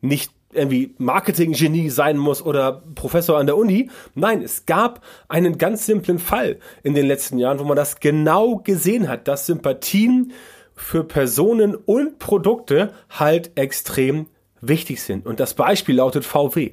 nicht 0.00 0.32
irgendwie 0.52 0.94
Marketing-Genie 0.98 1.90
sein 1.90 2.16
muss 2.16 2.40
oder 2.40 2.82
Professor 2.94 3.38
an 3.38 3.46
der 3.46 3.56
Uni. 3.56 3.90
Nein, 4.14 4.42
es 4.42 4.66
gab 4.66 5.02
einen 5.28 5.58
ganz 5.58 5.86
simplen 5.86 6.18
Fall 6.18 6.58
in 6.82 6.94
den 6.94 7.06
letzten 7.06 7.38
Jahren, 7.38 7.58
wo 7.58 7.64
man 7.64 7.76
das 7.76 8.00
genau 8.00 8.56
gesehen 8.56 9.08
hat, 9.08 9.28
dass 9.28 9.46
Sympathien 9.46 10.32
für 10.76 11.04
Personen 11.04 11.74
und 11.74 12.18
Produkte 12.18 12.92
halt 13.10 13.52
extrem 13.56 14.26
wichtig 14.68 15.02
sind. 15.02 15.26
Und 15.26 15.40
das 15.40 15.54
Beispiel 15.54 15.96
lautet 15.96 16.24
VW. 16.24 16.72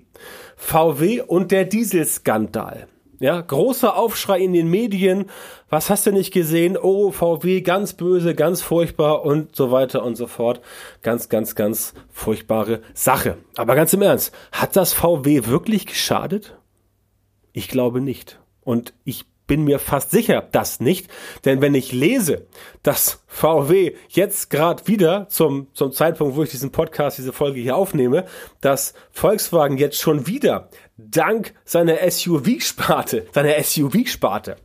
VW 0.56 1.22
und 1.22 1.52
der 1.52 1.66
Dieselskandal. 1.66 2.88
Ja, 3.20 3.40
großer 3.40 3.96
Aufschrei 3.96 4.40
in 4.40 4.54
den 4.54 4.68
Medien. 4.68 5.26
Was 5.70 5.92
hast 5.92 6.08
du 6.08 6.12
nicht 6.12 6.34
gesehen? 6.34 6.76
Oh, 6.76 7.12
VW, 7.12 7.62
ganz 7.62 7.94
böse, 7.94 8.34
ganz 8.34 8.64
furchtbar 8.64 9.24
und 9.24 9.56
so 9.56 9.70
weiter 9.70 10.04
und 10.04 10.16
so 10.16 10.26
fort. 10.26 10.60
Ganz, 11.04 11.30
ganz, 11.30 11.54
ganz 11.54 11.94
furchtbare 12.10 12.82
Sache. 12.96 13.38
Aber 13.56 13.76
ganz 13.76 13.94
im 13.94 14.02
Ernst, 14.02 14.34
hat 14.52 14.76
das 14.76 14.94
VW 14.94 15.46
wirklich 15.46 15.86
geschadet? 15.86 16.58
Ich 17.54 17.68
glaube 17.68 18.02
nicht. 18.02 18.40
Und 18.62 18.94
ich 19.04 19.26
bin 19.52 19.66
mir 19.66 19.80
fast 19.80 20.12
sicher, 20.12 20.48
das 20.54 20.80
nicht. 20.80 21.10
Denn 21.44 21.60
wenn 21.60 21.76
ich 21.76 21.92
lese, 21.92 22.48
dass 22.84 23.22
VW 23.28 23.98
jetzt 24.08 24.50
gerade 24.50 24.88
wieder 24.88 25.28
zum, 25.28 25.68
zum 25.74 25.92
Zeitpunkt, 25.92 26.38
wo 26.38 26.44
ich 26.44 26.52
diesen 26.52 26.72
Podcast, 26.72 27.18
diese 27.18 27.34
Folge 27.34 27.60
hier 27.60 27.76
aufnehme, 27.76 28.24
dass 28.62 28.94
Volkswagen 29.12 29.78
jetzt 29.78 30.00
schon 30.00 30.26
wieder 30.26 30.70
dank 30.96 31.54
seiner 31.66 31.98
SUV-Sparte, 32.10 33.28
seiner 33.34 33.62
SUV-Sparte, 33.62 34.56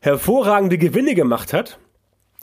hervorragende 0.00 0.76
Gewinne 0.76 1.14
gemacht 1.14 1.54
hat 1.54 1.78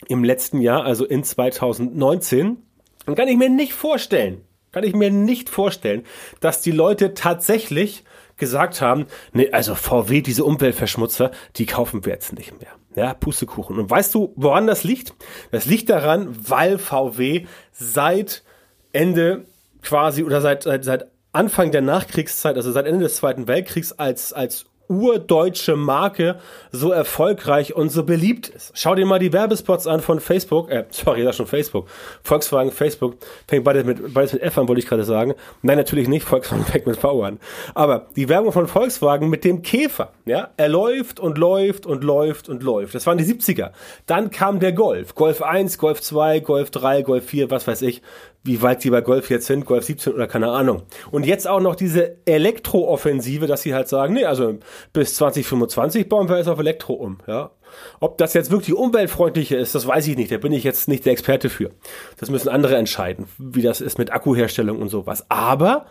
im 0.07 0.23
letzten 0.23 0.61
Jahr, 0.61 0.83
also 0.83 1.05
in 1.05 1.23
2019, 1.23 2.57
dann 3.05 3.13
kann 3.13 3.27
ich 3.27 3.37
mir 3.37 3.49
nicht 3.51 3.73
vorstellen, 3.73 4.41
kann 4.71 4.83
ich 4.83 4.95
mir 4.95 5.11
nicht 5.11 5.47
vorstellen, 5.47 6.05
dass 6.39 6.59
die 6.63 6.71
Leute 6.71 7.13
tatsächlich 7.13 8.03
gesagt 8.37 8.81
haben, 8.81 9.07
nee, 9.33 9.51
also 9.51 9.75
VW, 9.75 10.21
diese 10.21 10.43
Umweltverschmutzer, 10.43 11.31
die 11.55 11.65
kaufen 11.65 12.05
wir 12.05 12.13
jetzt 12.13 12.33
nicht 12.33 12.59
mehr. 12.59 12.71
Ja, 12.95 13.13
Pustekuchen. 13.13 13.77
Und 13.77 13.89
weißt 13.89 14.13
du, 14.15 14.33
woran 14.35 14.67
das 14.67 14.83
liegt? 14.83 15.13
Das 15.51 15.65
liegt 15.65 15.89
daran, 15.89 16.35
weil 16.49 16.77
VW 16.77 17.45
seit 17.71 18.43
Ende 18.91 19.45
quasi 19.81 20.23
oder 20.23 20.41
seit, 20.41 20.63
seit, 20.63 20.83
seit 20.83 21.07
Anfang 21.31 21.71
der 21.71 21.81
Nachkriegszeit, 21.81 22.55
also 22.55 22.71
seit 22.71 22.87
Ende 22.87 23.03
des 23.03 23.17
Zweiten 23.17 23.47
Weltkriegs, 23.47 23.91
als, 23.91 24.33
als 24.33 24.65
urdeutsche 24.89 25.75
Marke 25.75 26.39
so 26.71 26.91
erfolgreich 26.91 27.75
und 27.75 27.89
so 27.89 28.03
beliebt 28.03 28.49
ist. 28.49 28.71
Schau 28.75 28.95
dir 28.95 29.05
mal 29.05 29.19
die 29.19 29.33
Werbespots 29.33 29.87
an 29.87 30.01
von 30.01 30.19
Facebook, 30.19 30.69
äh, 30.69 30.85
sorry, 30.89 31.27
ist 31.27 31.35
schon 31.35 31.47
Facebook, 31.47 31.87
Volkswagen, 32.23 32.71
Facebook, 32.71 33.17
fängt 33.47 33.63
beides 33.63 33.85
mit, 33.85 34.13
beides 34.13 34.33
mit 34.33 34.41
F 34.41 34.57
an, 34.57 34.67
wollte 34.67 34.79
ich 34.79 34.87
gerade 34.87 35.03
sagen. 35.03 35.33
Nein, 35.61 35.77
natürlich 35.77 36.07
nicht, 36.07 36.25
Volkswagen 36.25 36.65
fängt 36.65 36.87
mit 36.87 36.97
V 36.97 37.23
an. 37.23 37.39
Aber 37.73 38.07
die 38.15 38.29
Werbung 38.29 38.51
von 38.51 38.67
Volkswagen 38.67 39.29
mit 39.29 39.43
dem 39.43 39.61
Käfer, 39.61 40.11
ja, 40.25 40.49
er 40.57 40.69
läuft 40.69 41.19
und 41.19 41.37
läuft 41.37 41.85
und 41.85 42.03
läuft 42.03 42.49
und 42.49 42.63
läuft. 42.63 42.95
Das 42.95 43.05
waren 43.05 43.17
die 43.17 43.25
70er. 43.25 43.71
Dann 44.05 44.31
kam 44.31 44.59
der 44.59 44.73
Golf, 44.73 45.15
Golf 45.15 45.41
1, 45.41 45.77
Golf 45.77 46.01
2, 46.01 46.39
Golf 46.39 46.71
3, 46.71 47.01
Golf 47.01 47.25
4, 47.25 47.51
was 47.51 47.67
weiß 47.67 47.81
ich 47.81 48.01
wie 48.47 48.61
weit 48.61 48.81
sie 48.81 48.89
bei 48.89 49.01
Golf 49.01 49.29
jetzt 49.29 49.45
sind, 49.45 49.65
Golf 49.65 49.83
17 49.83 50.13
oder 50.13 50.25
keine 50.25 50.49
Ahnung. 50.49 50.83
Und 51.11 51.25
jetzt 51.25 51.47
auch 51.47 51.59
noch 51.59 51.75
diese 51.75 52.17
Elektrooffensive, 52.25 53.45
dass 53.45 53.61
sie 53.61 53.73
halt 53.73 53.87
sagen, 53.89 54.13
nee, 54.13 54.25
also 54.25 54.57
bis 54.93 55.15
2025 55.15 56.09
bauen 56.09 56.29
wir 56.29 56.37
jetzt 56.37 56.47
auf 56.47 56.57
Elektro 56.57 56.93
um, 56.93 57.19
ja. 57.27 57.51
Ob 57.99 58.17
das 58.17 58.33
jetzt 58.33 58.49
wirklich 58.49 58.75
umweltfreundlicher 58.75 59.57
ist, 59.57 59.75
das 59.75 59.85
weiß 59.85 60.07
ich 60.07 60.15
nicht. 60.15 60.31
Da 60.31 60.37
bin 60.37 60.53
ich 60.53 60.63
jetzt 60.63 60.87
nicht 60.87 61.05
der 61.05 61.11
Experte 61.11 61.49
für. 61.49 61.71
Das 62.17 62.29
müssen 62.29 62.47
andere 62.47 62.77
entscheiden, 62.77 63.27
wie 63.37 63.61
das 63.61 63.81
ist 63.81 63.97
mit 63.97 64.11
Akkuherstellung 64.11 64.81
und 64.81 64.87
sowas. 64.87 65.25
Aber 65.29 65.85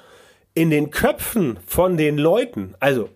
in 0.54 0.70
den 0.70 0.90
Köpfen 0.90 1.58
von 1.66 1.98
den 1.98 2.16
Leuten, 2.16 2.74
also 2.80 3.10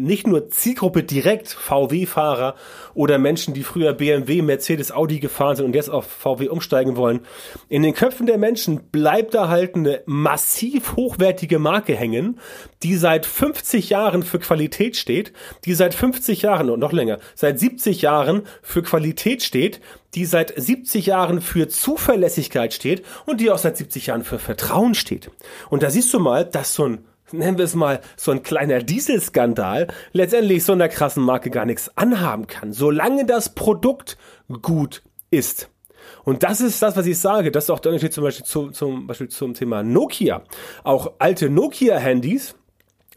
nicht 0.00 0.28
nur 0.28 0.48
Zielgruppe 0.48 1.02
direkt 1.02 1.48
VW-Fahrer 1.48 2.54
oder 2.94 3.18
Menschen, 3.18 3.52
die 3.52 3.64
früher 3.64 3.92
BMW, 3.92 4.42
Mercedes, 4.42 4.92
Audi 4.92 5.18
gefahren 5.18 5.56
sind 5.56 5.66
und 5.66 5.74
jetzt 5.74 5.90
auf 5.90 6.06
VW 6.06 6.48
umsteigen 6.48 6.94
wollen. 6.94 7.20
In 7.68 7.82
den 7.82 7.94
Köpfen 7.94 8.26
der 8.26 8.38
Menschen 8.38 8.90
bleibt 8.92 9.34
da 9.34 9.48
halt 9.48 9.74
eine 9.74 10.02
massiv 10.06 10.94
hochwertige 10.94 11.58
Marke 11.58 11.96
hängen, 11.96 12.38
die 12.84 12.94
seit 12.94 13.26
50 13.26 13.90
Jahren 13.90 14.22
für 14.22 14.38
Qualität 14.38 14.96
steht, 14.96 15.32
die 15.64 15.74
seit 15.74 15.94
50 15.94 16.42
Jahren 16.42 16.70
und 16.70 16.78
noch 16.78 16.92
länger, 16.92 17.18
seit 17.34 17.58
70 17.58 18.00
Jahren 18.00 18.42
für 18.62 18.82
Qualität 18.82 19.42
steht, 19.42 19.80
die 20.14 20.26
seit 20.26 20.54
70 20.56 21.06
Jahren 21.06 21.40
für 21.40 21.66
Zuverlässigkeit 21.66 22.72
steht 22.72 23.04
und 23.26 23.40
die 23.40 23.50
auch 23.50 23.58
seit 23.58 23.76
70 23.76 24.06
Jahren 24.06 24.22
für 24.22 24.38
Vertrauen 24.38 24.94
steht. 24.94 25.32
Und 25.70 25.82
da 25.82 25.90
siehst 25.90 26.14
du 26.14 26.20
mal, 26.20 26.44
dass 26.44 26.74
so 26.74 26.84
ein 26.84 27.07
nennen 27.32 27.58
wir 27.58 27.64
es 27.64 27.74
mal, 27.74 28.00
so 28.16 28.30
ein 28.30 28.42
kleiner 28.42 28.80
Dieselskandal 28.80 29.88
letztendlich 30.12 30.64
so 30.64 30.72
einer 30.72 30.88
krassen 30.88 31.22
Marke 31.22 31.50
gar 31.50 31.64
nichts 31.64 31.96
anhaben 31.96 32.46
kann, 32.46 32.72
solange 32.72 33.26
das 33.26 33.54
Produkt 33.54 34.16
gut 34.62 35.02
ist. 35.30 35.70
Und 36.24 36.42
das 36.42 36.60
ist 36.60 36.80
das, 36.82 36.96
was 36.96 37.06
ich 37.06 37.18
sage. 37.18 37.50
Das 37.50 37.64
ist 37.64 37.70
auch 37.70 37.80
der 37.80 37.92
Unterschied 37.92 38.12
zum 38.12 38.24
Beispiel, 38.24 38.46
zu, 38.46 38.70
zum 38.70 39.06
Beispiel 39.06 39.28
zum 39.28 39.54
Thema 39.54 39.82
Nokia. 39.82 40.42
Auch 40.84 41.12
alte 41.18 41.50
Nokia-Handys 41.50 42.54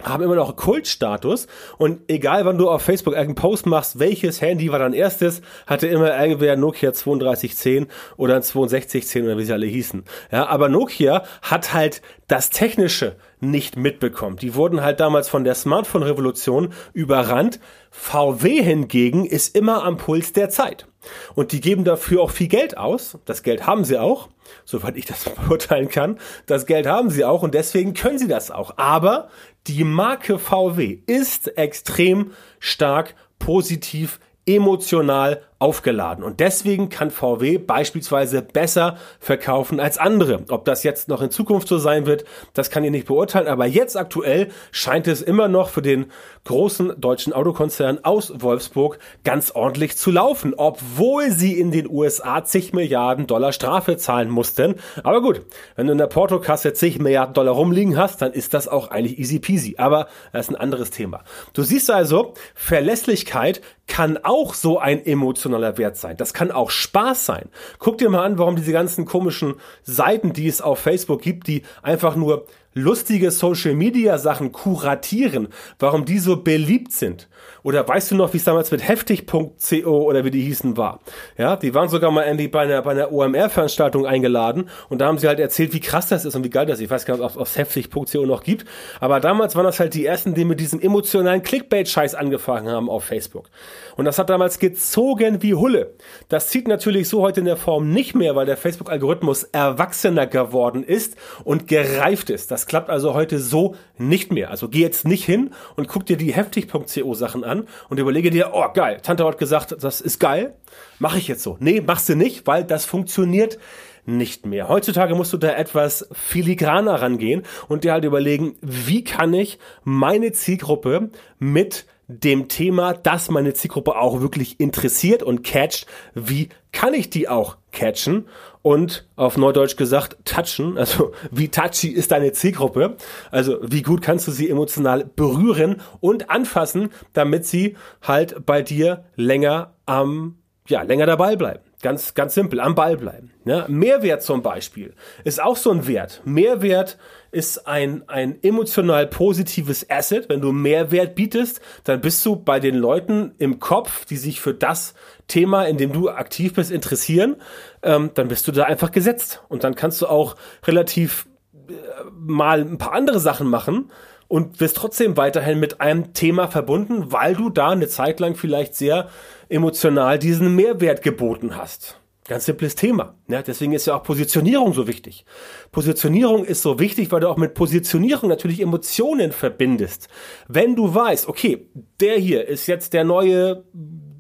haben 0.03 0.24
immer 0.24 0.36
noch 0.36 0.55
Kultstatus 0.55 1.48
und 1.77 2.01
egal 2.08 2.46
wann 2.46 2.58
du 2.58 2.70
auf 2.70 2.81
Facebook 2.81 3.13
irgendeinen 3.13 3.36
Post 3.36 3.65
machst, 3.65 4.00
welches 4.00 4.41
Handy 4.41 4.72
war 4.72 4.79
dein 4.79 4.93
erstes, 4.93 5.41
hatte 5.67 5.88
immer 5.88 6.17
irgendwer 6.20 6.55
Nokia 6.55 6.91
3210 6.91 7.88
oder 8.17 8.41
6210 8.41 9.25
oder 9.25 9.38
wie 9.38 9.43
sie 9.43 9.53
alle 9.53 9.65
hießen. 9.65 10.03
Ja, 10.31 10.48
aber 10.48 10.70
Nokia 10.70 11.24
hat 11.41 11.74
halt 11.74 12.01
das 12.27 12.50
Technische 12.50 13.17
nicht 13.41 13.75
mitbekommen. 13.75 14.38
Die 14.38 14.55
wurden 14.55 14.81
halt 14.81 15.00
damals 15.00 15.27
von 15.27 15.43
der 15.43 15.55
Smartphone-Revolution 15.55 16.74
überrannt. 16.93 17.60
VW 17.89 18.62
hingegen 18.62 19.25
ist 19.25 19.55
immer 19.55 19.84
am 19.84 19.98
Puls 19.98 20.31
der 20.31 20.50
Zeit. 20.50 20.88
Und 21.34 21.51
die 21.51 21.60
geben 21.60 21.84
dafür 21.84 22.22
auch 22.22 22.31
viel 22.31 22.48
Geld 22.48 22.77
aus. 22.77 23.17
Das 23.25 23.43
Geld 23.43 23.65
haben 23.65 23.84
sie 23.84 23.98
auch, 23.98 24.29
soweit 24.65 24.96
ich 24.96 25.05
das 25.05 25.25
beurteilen 25.48 25.89
kann. 25.89 26.20
Das 26.46 26.65
Geld 26.65 26.86
haben 26.86 27.10
sie 27.10 27.25
auch 27.25 27.41
und 27.43 27.53
deswegen 27.53 27.93
können 27.93 28.20
sie 28.20 28.27
das 28.27 28.51
auch. 28.51 28.77
Aber 28.77 29.29
die 29.68 29.84
Marke 29.84 30.39
VW 30.39 31.00
ist 31.06 31.58
extrem 31.58 32.32
stark 32.60 33.15
positiv 33.39 34.20
emotional 34.46 35.44
aufgeladen. 35.62 36.24
Und 36.24 36.39
deswegen 36.39 36.89
kann 36.89 37.12
VW 37.12 37.60
beispielsweise 37.60 38.41
besser 38.41 38.98
verkaufen 39.20 39.80
als 39.80 40.00
andere. 40.00 40.44
Ob 40.50 40.65
das 40.65 40.84
jetzt 40.84 41.08
noch 41.08 41.22
in 41.22 41.30
Zukunft 41.30 41.68
so 41.68 41.77
sein 41.77 42.08
wird, 42.08 42.25
das 42.53 42.72
kann 42.72 42.84
ich 42.84 42.89
nicht 42.89 43.08
beurteilen. 43.08 43.48
Aber 43.48 43.68
jetzt 43.68 43.96
aktuell 43.96 44.50
scheint 44.72 45.08
es 45.08 45.22
immer 45.22 45.48
noch 45.48 45.70
für 45.70 45.84
den 45.84 46.08
großen 46.46 47.00
deutschen 47.00 47.32
Autokonzern 47.32 48.00
aus 48.03 48.34
Wolfsburg 48.41 48.98
ganz 49.24 49.51
ordentlich 49.51 49.96
zu 49.98 50.10
laufen, 50.10 50.56
obwohl 50.58 51.30
sie 51.30 51.60
in 51.60 51.72
den 51.72 51.88
USA 51.88 52.44
zig 52.44 52.74
Milliarden 52.74 53.27
Dollar 53.27 53.53
Strafe 53.53 53.98
zahlen 53.98 54.30
mussten. 54.30 54.75
Aber 55.03 55.22
gut, 55.22 55.41
wenn 55.75 55.86
du 55.86 55.91
in 55.91 56.00
der 56.00 56.08
Portokasse 56.08 56.74
zig 56.74 56.98
Milliarden 56.98 57.36
Dollar 57.36 57.53
rumliegen 57.53 57.98
hast, 57.98 58.22
dann 58.24 58.34
ist 58.34 58.56
das 58.56 58.68
auch 58.68 58.89
eigentlich 58.89 59.20
easy 59.20 59.38
peasy. 59.38 59.75
Aber 59.77 60.08
das 60.34 60.48
ist 60.48 60.56
ein 60.56 60.60
anderes 60.60 60.89
Thema. 60.89 61.24
Du 61.53 61.62
siehst 61.62 61.91
also, 61.91 62.34
Verlässlichkeit 62.56 63.62
kann 63.88 64.18
auch 64.24 64.53
so 64.53 64.80
ein 64.80 65.03
emotionaler 65.51 65.77
Wert 65.77 65.98
sein. 65.98 66.17
Das 66.17 66.34
kann 66.34 66.51
auch 66.51 66.70
Spaß 66.70 67.25
sein. 67.25 67.50
Guck 67.79 67.98
dir 67.98 68.10
mal 68.10 68.24
an, 68.24 68.38
warum 68.38 68.55
diese 68.55 68.72
ganzen 68.72 69.05
komischen 69.05 69.55
Seiten, 69.84 70.34
die 70.34 70.48
es 70.48 70.62
auf 70.62 70.79
Facebook 70.79 71.22
gibt, 71.22 71.48
die 71.48 71.63
einfach 71.81 72.15
nur 72.15 72.46
lustige 72.74 73.32
Social 73.32 73.75
Media 73.75 74.18
Sachen 74.18 74.51
kuratieren, 74.51 75.50
warum 75.80 76.06
die 76.06 76.20
so 76.20 76.42
beliebt 76.42 76.92
sind. 76.92 77.28
Oder 77.63 77.88
weißt 77.88 78.12
du 78.12 78.16
noch, 78.16 78.34
wie 78.34 78.38
es 78.38 78.44
damals 78.44 78.72
mit 78.72 78.88
heftig.co 78.88 80.01
oder 80.04 80.25
wie 80.25 80.32
die 80.32 80.42
hießen 80.42 80.78
war? 80.78 81.00
Ja, 81.38 81.56
die 81.56 81.74
waren 81.74 81.90
sogar 81.90 82.12
mal 82.12 82.24
Andy 82.24 82.48
bei 82.48 82.62
einer, 82.62 82.82
bei 82.82 82.92
einer 82.92 83.12
OMR-Veranstaltung 83.12 84.06
eingeladen 84.06 84.70
und 84.90 85.00
da 85.00 85.08
haben 85.08 85.18
sie 85.18 85.28
halt 85.28 85.40
erzählt, 85.40 85.74
wie 85.74 85.80
krass 85.80 86.08
das 86.08 86.25
ist 86.25 86.36
und 86.36 86.44
wie 86.44 86.50
geil 86.50 86.66
das 86.66 86.80
ist. 86.80 86.86
Ich 86.86 86.90
weiß 86.90 87.06
gar 87.06 87.18
nicht, 87.18 87.24
ob 87.24 87.42
es 87.42 87.58
heftig.co 87.58 88.25
noch 88.25 88.44
gibt. 88.44 88.66
Aber 89.00 89.20
damals 89.20 89.56
waren 89.56 89.66
das 89.66 89.80
halt 89.80 89.94
die 89.94 90.06
ersten, 90.06 90.34
die 90.34 90.46
mit 90.46 90.60
diesem 90.60 90.80
emotionalen 90.80 91.44
Clickbait-Scheiß 91.44 92.16
angefangen 92.16 92.70
haben 92.70 92.90
auf 92.90 93.04
Facebook. 93.04 93.50
Und 93.96 94.06
das 94.06 94.18
hat 94.18 94.30
damals 94.30 94.60
gezogen 94.60 95.42
wie 95.42 95.54
Hulle. 95.54 95.94
Das 96.30 96.48
zieht 96.48 96.68
natürlich 96.68 97.10
so 97.10 97.22
heute 97.22 97.42
in 97.42 97.46
der 97.46 97.58
Form 97.58 97.92
nicht 97.92 98.16
mehr, 98.16 98.36
weil 98.36 98.46
der 98.46 98.58
Facebook-Algorithmus 98.58 99.44
erwachsener 99.44 100.28
geworden 100.28 100.84
ist 100.84 101.16
und 101.44 101.68
gereift 101.68 102.30
ist. 102.30 102.51
Das 102.51 102.61
klappt 102.65 102.89
also 102.89 103.13
heute 103.13 103.39
so 103.39 103.75
nicht 103.98 104.32
mehr. 104.32 104.50
Also 104.50 104.70
geh 104.70 104.80
jetzt 104.80 105.08
nicht 105.08 105.25
hin 105.25 105.51
und 105.75 105.88
guck 105.88 106.06
dir 106.06 106.18
die 106.18 106.34
heftig.co 106.34 107.13
Sachen 107.13 107.44
an 107.44 107.68
und 107.89 108.00
überlege 108.00 108.30
dir, 108.30 108.51
oh 108.53 108.65
geil, 108.74 109.00
Tante 109.01 109.25
hat 109.25 109.38
gesagt, 109.38 109.75
das 109.80 110.01
ist 110.01 110.20
geil, 110.20 110.56
mache 111.00 111.18
ich 111.18 111.27
jetzt 111.27 111.44
so. 111.44 111.58
Nee, 111.60 111.82
machst 111.82 112.10
du 112.10 112.15
nicht, 112.15 112.48
weil 112.48 112.63
das 112.63 112.86
funktioniert 112.86 113.58
nicht 114.06 114.46
mehr. 114.46 114.68
Heutzutage 114.68 115.15
musst 115.15 115.34
du 115.34 115.38
da 115.38 115.53
etwas 115.53 116.08
filigraner 116.12 117.01
rangehen 117.01 117.44
und 117.68 117.84
dir 117.84 117.94
halt 117.94 118.03
überlegen, 118.03 118.56
wie 118.62 119.03
kann 119.03 119.34
ich 119.34 119.60
meine 119.84 120.32
Zielgruppe 120.32 121.12
mit 121.39 121.86
dem 122.08 122.50
Thema, 122.50 122.94
das 122.94 123.30
meine 123.30 123.53
Zielgruppe 123.53 123.96
auch 123.96 124.22
wirklich 124.22 124.60
interessiert 124.60 125.24
und 125.24 125.44
catcht, 125.44 125.86
wie 126.13 126.50
kann 126.72 126.94
ich 126.94 127.10
die 127.10 127.30
auch 127.30 127.58
catchen 127.72 128.28
und 128.62 129.08
auf 129.16 129.38
Neudeutsch 129.38 129.78
gesagt 129.78 130.18
touchen, 130.25 130.78
also 130.78 131.13
wie 131.32 131.50
touchy 131.50 131.90
ist 131.90 132.12
deine 132.12 132.32
Zielgruppe, 132.32 132.98
also 133.32 133.58
wie 133.62 133.82
gut 133.82 134.01
kannst 134.01 134.28
du 134.28 134.32
sie 134.32 134.50
emotional 134.50 135.06
berühren 135.16 135.82
und 136.00 136.30
anfassen, 136.30 136.90
damit 137.13 137.46
sie 137.46 137.75
halt 138.01 138.46
bei 138.46 138.62
dir 138.62 139.06
länger 139.16 139.74
am, 139.86 140.38
ja, 140.68 140.82
länger 140.84 141.06
dabei 141.06 141.36
bleiben. 141.36 141.63
Ganz, 141.82 142.13
ganz 142.13 142.36
simpel, 142.36 142.60
am 142.60 142.75
Ball 142.75 142.96
bleiben. 142.96 143.32
Ja, 143.44 143.66
Mehrwert 143.68 144.22
zum 144.22 144.44
Beispiel 144.44 144.94
ist 145.24 145.42
auch 145.42 145.58
so 145.58 145.72
ein 145.72 145.88
Wert. 145.88 146.22
Mehrwert 146.25 147.00
ist 147.32 147.68
ein, 147.68 148.04
ein 148.08 148.38
emotional 148.44 149.08
positives 149.08 149.90
Asset. 149.90 150.30
Wenn 150.30 150.42
du 150.42 150.52
Mehrwert 150.52 151.16
bietest, 151.16 151.62
dann 151.84 152.02
bist 152.02 152.26
du 152.26 152.36
bei 152.36 152.60
den 152.60 152.76
Leuten 152.76 153.34
im 153.38 153.60
Kopf, 153.60 154.06
die 154.06 154.18
sich 154.18 154.42
für 154.42 154.54
das 154.54 154.94
Thema, 155.28 155.64
in 155.64 155.78
dem 155.78 155.94
du 155.94 156.10
aktiv 156.10 156.54
bist, 156.54 156.72
interessieren, 156.72 157.38
ähm, 157.84 158.12
dann 158.14 158.28
bist 158.28 158.48
du 158.48 158.52
da 158.52 158.64
einfach 158.64 158.92
gesetzt. 158.92 159.42
Und 159.48 159.64
dann 159.64 159.76
kannst 159.76 160.02
du 160.02 160.08
auch 160.08 160.36
relativ 160.66 161.28
äh, 161.70 161.74
mal 162.14 162.62
ein 162.62 162.78
paar 162.78 162.94
andere 162.94 163.20
Sachen 163.20 163.48
machen 163.48 163.92
und 164.28 164.60
wirst 164.60 164.78
trotzdem 164.78 165.18
weiterhin 165.18 165.60
mit 165.60 165.82
einem 165.82 166.14
Thema 166.14 166.48
verbunden, 166.48 167.12
weil 167.12 167.36
du 167.36 167.50
da 167.50 167.70
eine 167.70 167.88
Zeit 167.88 168.20
lang 168.20 168.36
vielleicht 168.36 168.76
sehr 168.76 169.10
emotional 169.50 170.20
diesen 170.20 170.56
Mehrwert 170.56 171.02
geboten 171.02 171.58
hast. 171.58 172.00
Ganz 172.32 172.46
simples 172.46 172.76
Thema. 172.76 173.16
Ja, 173.28 173.42
deswegen 173.42 173.74
ist 173.74 173.88
ja 173.88 173.98
auch 173.98 174.04
Positionierung 174.04 174.74
so 174.74 174.88
wichtig. 174.88 175.26
Positionierung 175.74 176.46
ist 176.46 176.62
so 176.62 176.80
wichtig, 176.80 177.12
weil 177.12 177.20
du 177.20 177.28
auch 177.28 177.36
mit 177.36 177.56
Positionierung 177.56 178.30
natürlich 178.30 178.62
Emotionen 178.62 179.34
verbindest. 179.34 180.08
Wenn 180.48 180.78
du 180.78 180.96
weißt, 180.96 181.28
okay, 181.28 181.68
der 182.00 182.16
hier 182.16 182.48
ist 182.48 182.68
jetzt 182.68 182.94
der 182.94 183.04
neue 183.04 183.66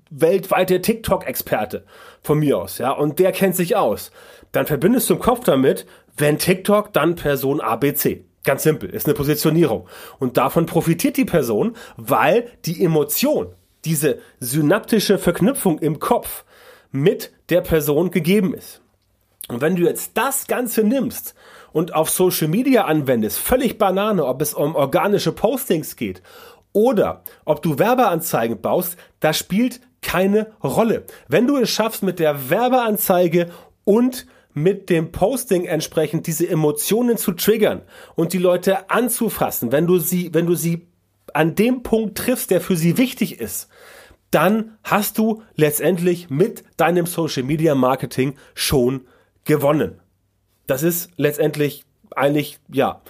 weltweite 0.09 0.81
TikTok-Experte 0.81 1.85
von 2.21 2.39
mir 2.39 2.57
aus, 2.57 2.79
ja, 2.79 2.91
und 2.91 3.17
der 3.17 3.31
kennt 3.31 3.55
sich 3.55 3.77
aus, 3.77 4.11
dann 4.51 4.65
verbindest 4.65 5.09
du 5.09 5.13
im 5.13 5.21
Kopf 5.21 5.45
damit, 5.45 5.85
wenn 6.17 6.37
TikTok, 6.37 6.91
dann 6.91 7.15
Person 7.15 7.61
ABC. 7.61 8.25
Ganz 8.43 8.63
simpel, 8.63 8.89
ist 8.89 9.05
eine 9.05 9.13
Positionierung. 9.13 9.87
Und 10.19 10.35
davon 10.35 10.65
profitiert 10.65 11.15
die 11.15 11.23
Person, 11.23 11.77
weil 11.95 12.51
die 12.65 12.83
Emotion, 12.83 13.55
diese 13.85 14.19
synaptische 14.41 15.17
Verknüpfung 15.17 15.79
im 15.79 15.99
Kopf 15.99 16.43
mit 16.91 17.31
der 17.51 17.61
Person 17.61 18.11
gegeben 18.11 18.53
ist. 18.53 18.81
Und 19.47 19.61
wenn 19.61 19.75
du 19.75 19.83
jetzt 19.83 20.11
das 20.15 20.47
Ganze 20.47 20.83
nimmst 20.83 21.35
und 21.73 21.93
auf 21.93 22.09
Social 22.09 22.47
Media 22.47 22.85
anwendest, 22.85 23.37
völlig 23.37 23.77
Banane, 23.77 24.25
ob 24.25 24.41
es 24.41 24.53
um 24.53 24.75
organische 24.75 25.31
Postings 25.31 25.95
geht 25.95 26.21
oder 26.73 27.23
ob 27.43 27.61
du 27.61 27.77
Werbeanzeigen 27.77 28.61
baust, 28.61 28.97
das 29.19 29.37
spielt 29.37 29.81
keine 30.01 30.47
Rolle. 30.63 31.03
Wenn 31.27 31.47
du 31.47 31.57
es 31.57 31.69
schaffst, 31.69 32.01
mit 32.01 32.19
der 32.19 32.49
Werbeanzeige 32.49 33.51
und 33.83 34.25
mit 34.53 34.89
dem 34.89 35.11
Posting 35.11 35.65
entsprechend 35.65 36.27
diese 36.27 36.47
Emotionen 36.47 37.17
zu 37.17 37.33
triggern 37.33 37.81
und 38.15 38.33
die 38.33 38.37
Leute 38.37 38.89
anzufassen, 38.89 39.71
wenn 39.71 39.87
du 39.87 39.97
sie, 39.97 40.33
wenn 40.33 40.45
du 40.45 40.55
sie 40.55 40.87
an 41.33 41.55
dem 41.55 41.83
Punkt 41.83 42.17
triffst, 42.17 42.51
der 42.51 42.61
für 42.61 42.75
sie 42.75 42.97
wichtig 42.97 43.39
ist, 43.39 43.69
dann 44.31 44.77
hast 44.83 45.17
du 45.17 45.43
letztendlich 45.55 46.29
mit 46.29 46.63
deinem 46.77 47.05
Social 47.05 47.43
Media 47.43 47.75
Marketing 47.75 48.35
schon 48.53 49.05
gewonnen. 49.43 49.99
Das 50.67 50.83
ist 50.83 51.11
letztendlich 51.17 51.83
eigentlich, 52.15 52.59
ja, 52.71 53.01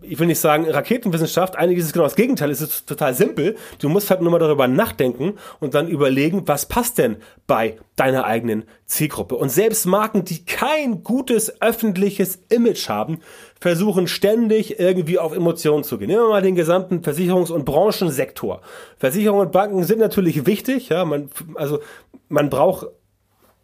ich 0.00 0.18
will 0.20 0.28
nicht 0.28 0.38
sagen 0.38 0.68
Raketenwissenschaft, 0.70 1.56
eigentlich 1.56 1.78
ist 1.78 1.86
es 1.86 1.92
genau 1.92 2.04
das 2.04 2.14
Gegenteil, 2.14 2.50
es 2.50 2.60
ist 2.60 2.86
total 2.86 3.14
simpel. 3.14 3.56
Du 3.80 3.88
musst 3.88 4.10
halt 4.10 4.20
nur 4.22 4.30
mal 4.30 4.38
darüber 4.38 4.68
nachdenken 4.68 5.34
und 5.58 5.74
dann 5.74 5.88
überlegen, 5.88 6.46
was 6.46 6.66
passt 6.66 6.98
denn 6.98 7.16
bei 7.48 7.78
deiner 7.96 8.24
eigenen 8.24 8.64
Zielgruppe. 8.86 9.34
Und 9.34 9.50
selbst 9.50 9.86
Marken, 9.86 10.24
die 10.24 10.44
kein 10.44 11.02
gutes 11.02 11.60
öffentliches 11.60 12.38
Image 12.48 12.88
haben, 12.88 13.18
versuchen 13.60 14.06
ständig 14.06 14.78
irgendwie 14.78 15.18
auf 15.18 15.34
Emotionen 15.34 15.82
zu 15.82 15.98
gehen. 15.98 16.08
Nehmen 16.08 16.22
wir 16.22 16.28
mal 16.28 16.42
den 16.42 16.54
gesamten 16.54 17.00
Versicherungs- 17.00 17.50
und 17.50 17.64
Branchensektor. 17.64 18.60
Versicherungen 18.98 19.46
und 19.46 19.52
Banken 19.52 19.82
sind 19.82 19.98
natürlich 19.98 20.46
wichtig, 20.46 20.90
ja, 20.90 21.04
man, 21.04 21.30
also 21.56 21.80
man 22.28 22.50
braucht 22.50 22.86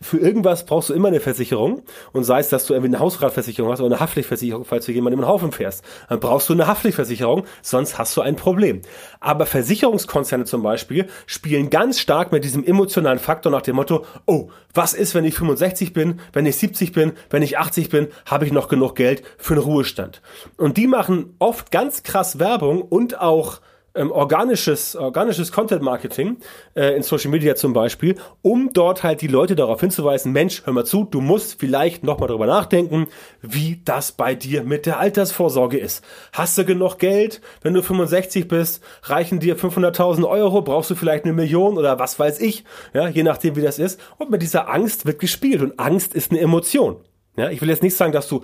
für 0.00 0.18
irgendwas 0.18 0.64
brauchst 0.64 0.90
du 0.90 0.94
immer 0.94 1.08
eine 1.08 1.20
Versicherung 1.20 1.82
und 2.12 2.24
sei 2.24 2.40
es, 2.40 2.48
dass 2.48 2.66
du 2.66 2.74
irgendwie 2.74 2.94
eine 2.94 3.00
Hausratversicherung 3.00 3.70
hast 3.70 3.80
oder 3.80 3.94
eine 3.94 4.00
Haftpflichtversicherung, 4.00 4.64
falls 4.64 4.86
du 4.86 4.92
jemanden 4.92 5.18
im 5.18 5.26
Haufen 5.26 5.50
fährst, 5.50 5.84
dann 6.08 6.20
brauchst 6.20 6.48
du 6.48 6.52
eine 6.52 6.66
Haftpflichtversicherung, 6.66 7.44
sonst 7.62 7.98
hast 7.98 8.16
du 8.16 8.20
ein 8.20 8.36
Problem. 8.36 8.82
Aber 9.20 9.46
Versicherungskonzerne 9.46 10.44
zum 10.44 10.62
Beispiel 10.62 11.08
spielen 11.26 11.70
ganz 11.70 11.98
stark 11.98 12.30
mit 12.32 12.44
diesem 12.44 12.64
emotionalen 12.64 13.18
Faktor 13.18 13.50
nach 13.50 13.62
dem 13.62 13.76
Motto, 13.76 14.04
oh, 14.26 14.50
was 14.72 14.94
ist, 14.94 15.14
wenn 15.14 15.24
ich 15.24 15.34
65 15.34 15.92
bin, 15.92 16.20
wenn 16.32 16.46
ich 16.46 16.56
70 16.56 16.92
bin, 16.92 17.12
wenn 17.30 17.42
ich 17.42 17.58
80 17.58 17.88
bin, 17.88 18.08
habe 18.26 18.46
ich 18.46 18.52
noch 18.52 18.68
genug 18.68 18.94
Geld 18.94 19.22
für 19.36 19.54
einen 19.54 19.62
Ruhestand. 19.62 20.22
Und 20.56 20.76
die 20.76 20.86
machen 20.86 21.34
oft 21.38 21.72
ganz 21.72 22.02
krass 22.02 22.38
Werbung 22.38 22.82
und 22.82 23.20
auch 23.20 23.60
ähm, 23.98 24.12
organisches, 24.12 24.96
organisches 24.96 25.52
Content 25.52 25.82
Marketing 25.82 26.38
äh, 26.74 26.96
in 26.96 27.02
Social 27.02 27.30
Media 27.30 27.56
zum 27.56 27.72
Beispiel, 27.72 28.14
um 28.42 28.72
dort 28.72 29.02
halt 29.02 29.20
die 29.20 29.26
Leute 29.26 29.56
darauf 29.56 29.80
hinzuweisen, 29.80 30.32
Mensch, 30.32 30.62
hör 30.64 30.72
mal 30.72 30.86
zu, 30.86 31.04
du 31.04 31.20
musst 31.20 31.58
vielleicht 31.58 32.04
nochmal 32.04 32.28
darüber 32.28 32.46
nachdenken, 32.46 33.08
wie 33.42 33.80
das 33.84 34.12
bei 34.12 34.34
dir 34.34 34.62
mit 34.62 34.86
der 34.86 34.98
Altersvorsorge 34.98 35.78
ist. 35.78 36.04
Hast 36.32 36.56
du 36.56 36.64
genug 36.64 36.98
Geld? 36.98 37.40
Wenn 37.60 37.74
du 37.74 37.82
65 37.82 38.48
bist, 38.48 38.82
reichen 39.02 39.40
dir 39.40 39.58
500.000 39.58 40.26
Euro, 40.28 40.62
brauchst 40.62 40.90
du 40.90 40.94
vielleicht 40.94 41.24
eine 41.24 41.32
Million 41.32 41.76
oder 41.76 41.98
was 41.98 42.18
weiß 42.18 42.40
ich, 42.40 42.64
ja, 42.94 43.08
je 43.08 43.24
nachdem 43.24 43.56
wie 43.56 43.62
das 43.62 43.78
ist. 43.78 44.00
Und 44.16 44.30
mit 44.30 44.42
dieser 44.42 44.70
Angst 44.70 45.06
wird 45.06 45.18
gespielt 45.18 45.60
und 45.60 45.78
Angst 45.78 46.14
ist 46.14 46.30
eine 46.30 46.40
Emotion. 46.40 46.96
Ja, 47.36 47.50
ich 47.50 47.60
will 47.60 47.68
jetzt 47.68 47.82
nicht 47.82 47.96
sagen, 47.96 48.12
dass 48.12 48.28
du 48.28 48.42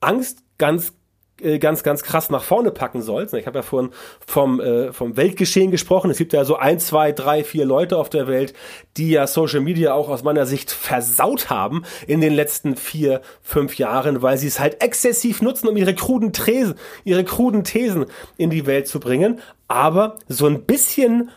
Angst 0.00 0.42
ganz 0.58 0.92
äh, 1.42 1.58
ganz, 1.58 1.82
ganz 1.82 2.02
krass 2.02 2.30
nach 2.30 2.42
vorne 2.42 2.70
packen 2.70 3.02
sollst. 3.02 3.34
Ich 3.34 3.46
habe 3.46 3.58
ja 3.58 3.62
vorhin 3.62 3.90
vom, 4.26 4.60
äh, 4.60 4.92
vom 4.92 5.16
Weltgeschehen 5.16 5.70
gesprochen. 5.70 6.10
Es 6.10 6.18
gibt 6.18 6.32
ja 6.32 6.44
so 6.44 6.56
ein, 6.56 6.78
zwei, 6.78 7.12
drei, 7.12 7.44
vier 7.44 7.64
Leute 7.64 7.96
auf 7.96 8.10
der 8.10 8.26
Welt, 8.26 8.54
die 8.96 9.10
ja 9.10 9.26
Social 9.26 9.60
Media 9.60 9.94
auch 9.94 10.08
aus 10.08 10.22
meiner 10.22 10.46
Sicht 10.46 10.70
versaut 10.70 11.50
haben 11.50 11.84
in 12.06 12.20
den 12.20 12.32
letzten 12.32 12.76
vier, 12.76 13.20
fünf 13.42 13.78
Jahren, 13.78 14.22
weil 14.22 14.38
sie 14.38 14.48
es 14.48 14.60
halt 14.60 14.82
exzessiv 14.82 15.42
nutzen, 15.42 15.68
um 15.68 15.76
ihre 15.76 15.94
kruden 15.94 16.32
Thesen, 16.32 16.74
ihre 17.04 17.24
kruden 17.24 17.64
Thesen 17.64 18.06
in 18.36 18.50
die 18.50 18.66
Welt 18.66 18.88
zu 18.88 19.00
bringen. 19.00 19.40
Aber 19.68 20.18
so 20.28 20.46
ein 20.46 20.64
bisschen, 20.64 21.30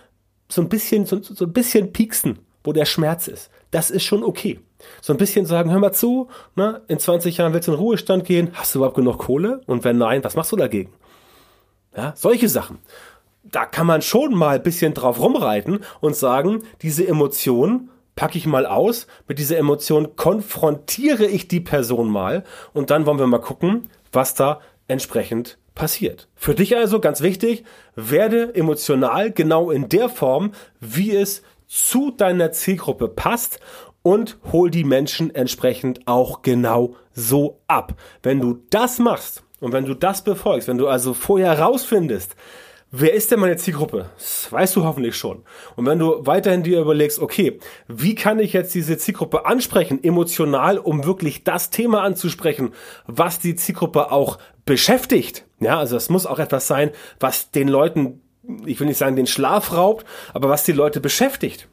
so 0.49 0.61
ein 0.61 0.69
bisschen, 0.69 1.05
so, 1.05 1.21
so 1.21 1.45
ein 1.45 1.53
bisschen 1.53 1.93
pieksen, 1.93 2.39
wo 2.63 2.73
der 2.73 2.85
Schmerz 2.85 3.27
ist, 3.27 3.49
das 3.71 3.89
ist 3.89 4.03
schon 4.03 4.23
okay. 4.23 4.59
So 5.01 5.13
ein 5.13 5.17
bisschen 5.17 5.45
sagen, 5.45 5.71
hör 5.71 5.79
mal 5.79 5.91
zu, 5.91 6.29
ne, 6.55 6.81
in 6.87 6.99
20 6.99 7.37
Jahren 7.37 7.53
willst 7.53 7.67
du 7.67 7.73
in 7.73 7.77
Ruhestand 7.77 8.25
gehen, 8.25 8.51
hast 8.53 8.73
du 8.73 8.79
überhaupt 8.79 8.95
genug 8.95 9.17
Kohle? 9.19 9.61
Und 9.65 9.83
wenn 9.83 9.97
nein, 9.97 10.23
was 10.23 10.35
machst 10.35 10.51
du 10.51 10.55
dagegen? 10.55 10.93
Ja, 11.95 12.13
solche 12.15 12.49
Sachen. 12.49 12.79
Da 13.43 13.65
kann 13.65 13.87
man 13.87 14.01
schon 14.01 14.33
mal 14.35 14.55
ein 14.55 14.63
bisschen 14.63 14.93
drauf 14.93 15.19
rumreiten 15.19 15.79
und 16.01 16.15
sagen, 16.15 16.63
diese 16.81 17.07
Emotion 17.07 17.89
packe 18.15 18.37
ich 18.37 18.47
mal 18.47 18.65
aus, 18.65 19.07
mit 19.27 19.39
dieser 19.39 19.57
Emotion 19.57 20.15
konfrontiere 20.15 21.25
ich 21.25 21.47
die 21.47 21.59
Person 21.59 22.09
mal 22.09 22.43
und 22.73 22.89
dann 22.89 23.05
wollen 23.05 23.19
wir 23.19 23.27
mal 23.27 23.39
gucken, 23.39 23.89
was 24.11 24.33
da 24.33 24.61
entsprechend 24.87 25.57
passiert. 25.75 26.29
Für 26.35 26.55
dich 26.55 26.75
also 26.75 26.99
ganz 26.99 27.21
wichtig, 27.21 27.65
werde 27.95 28.55
emotional 28.55 29.31
genau 29.31 29.69
in 29.69 29.89
der 29.89 30.09
Form, 30.09 30.51
wie 30.79 31.15
es 31.15 31.43
zu 31.67 32.11
deiner 32.11 32.51
Zielgruppe 32.51 33.09
passt 33.09 33.59
und 34.05 34.37
hol 34.51 34.69
die 34.69 34.83
Menschen 34.83 35.33
entsprechend 35.33 36.07
auch 36.07 36.43
genau 36.43 36.95
so 37.11 37.59
ab. 37.67 37.95
Wenn 38.21 38.39
du 38.39 38.61
das 38.69 38.99
machst 38.99 39.41
und 39.61 39.73
wenn 39.73 39.85
du 39.85 39.95
das 39.95 40.23
befolgst, 40.23 40.67
wenn 40.67 40.77
du 40.77 40.87
also 40.87 41.15
vorher 41.15 41.59
rausfindest, 41.59 42.35
wer 42.91 43.15
ist 43.15 43.31
denn 43.31 43.39
meine 43.39 43.57
Zielgruppe? 43.57 44.11
Das 44.15 44.51
weißt 44.51 44.75
du 44.75 44.83
hoffentlich 44.83 45.15
schon. 45.15 45.41
Und 45.75 45.87
wenn 45.87 45.97
du 45.97 46.23
weiterhin 46.23 46.61
dir 46.61 46.81
überlegst, 46.81 47.17
okay, 47.17 47.57
wie 47.87 48.13
kann 48.13 48.37
ich 48.37 48.53
jetzt 48.53 48.75
diese 48.75 48.99
Zielgruppe 48.99 49.47
ansprechen, 49.47 50.03
emotional, 50.03 50.77
um 50.77 51.03
wirklich 51.03 51.43
das 51.43 51.71
Thema 51.71 52.03
anzusprechen, 52.03 52.75
was 53.07 53.39
die 53.39 53.55
Zielgruppe 53.55 54.11
auch 54.11 54.37
beschäftigt. 54.67 55.45
Ja, 55.59 55.79
also 55.79 55.97
es 55.97 56.09
muss 56.09 56.27
auch 56.27 56.37
etwas 56.37 56.67
sein, 56.67 56.91
was 57.19 57.49
den 57.49 57.69
Leuten, 57.69 58.21
ich 58.67 58.79
will 58.79 58.85
nicht 58.85 58.99
sagen, 58.99 59.15
den 59.15 59.25
Schlaf 59.25 59.73
raubt, 59.73 60.05
aber 60.35 60.49
was 60.49 60.63
die 60.63 60.73
Leute 60.73 61.01
beschäftigt. 61.01 61.69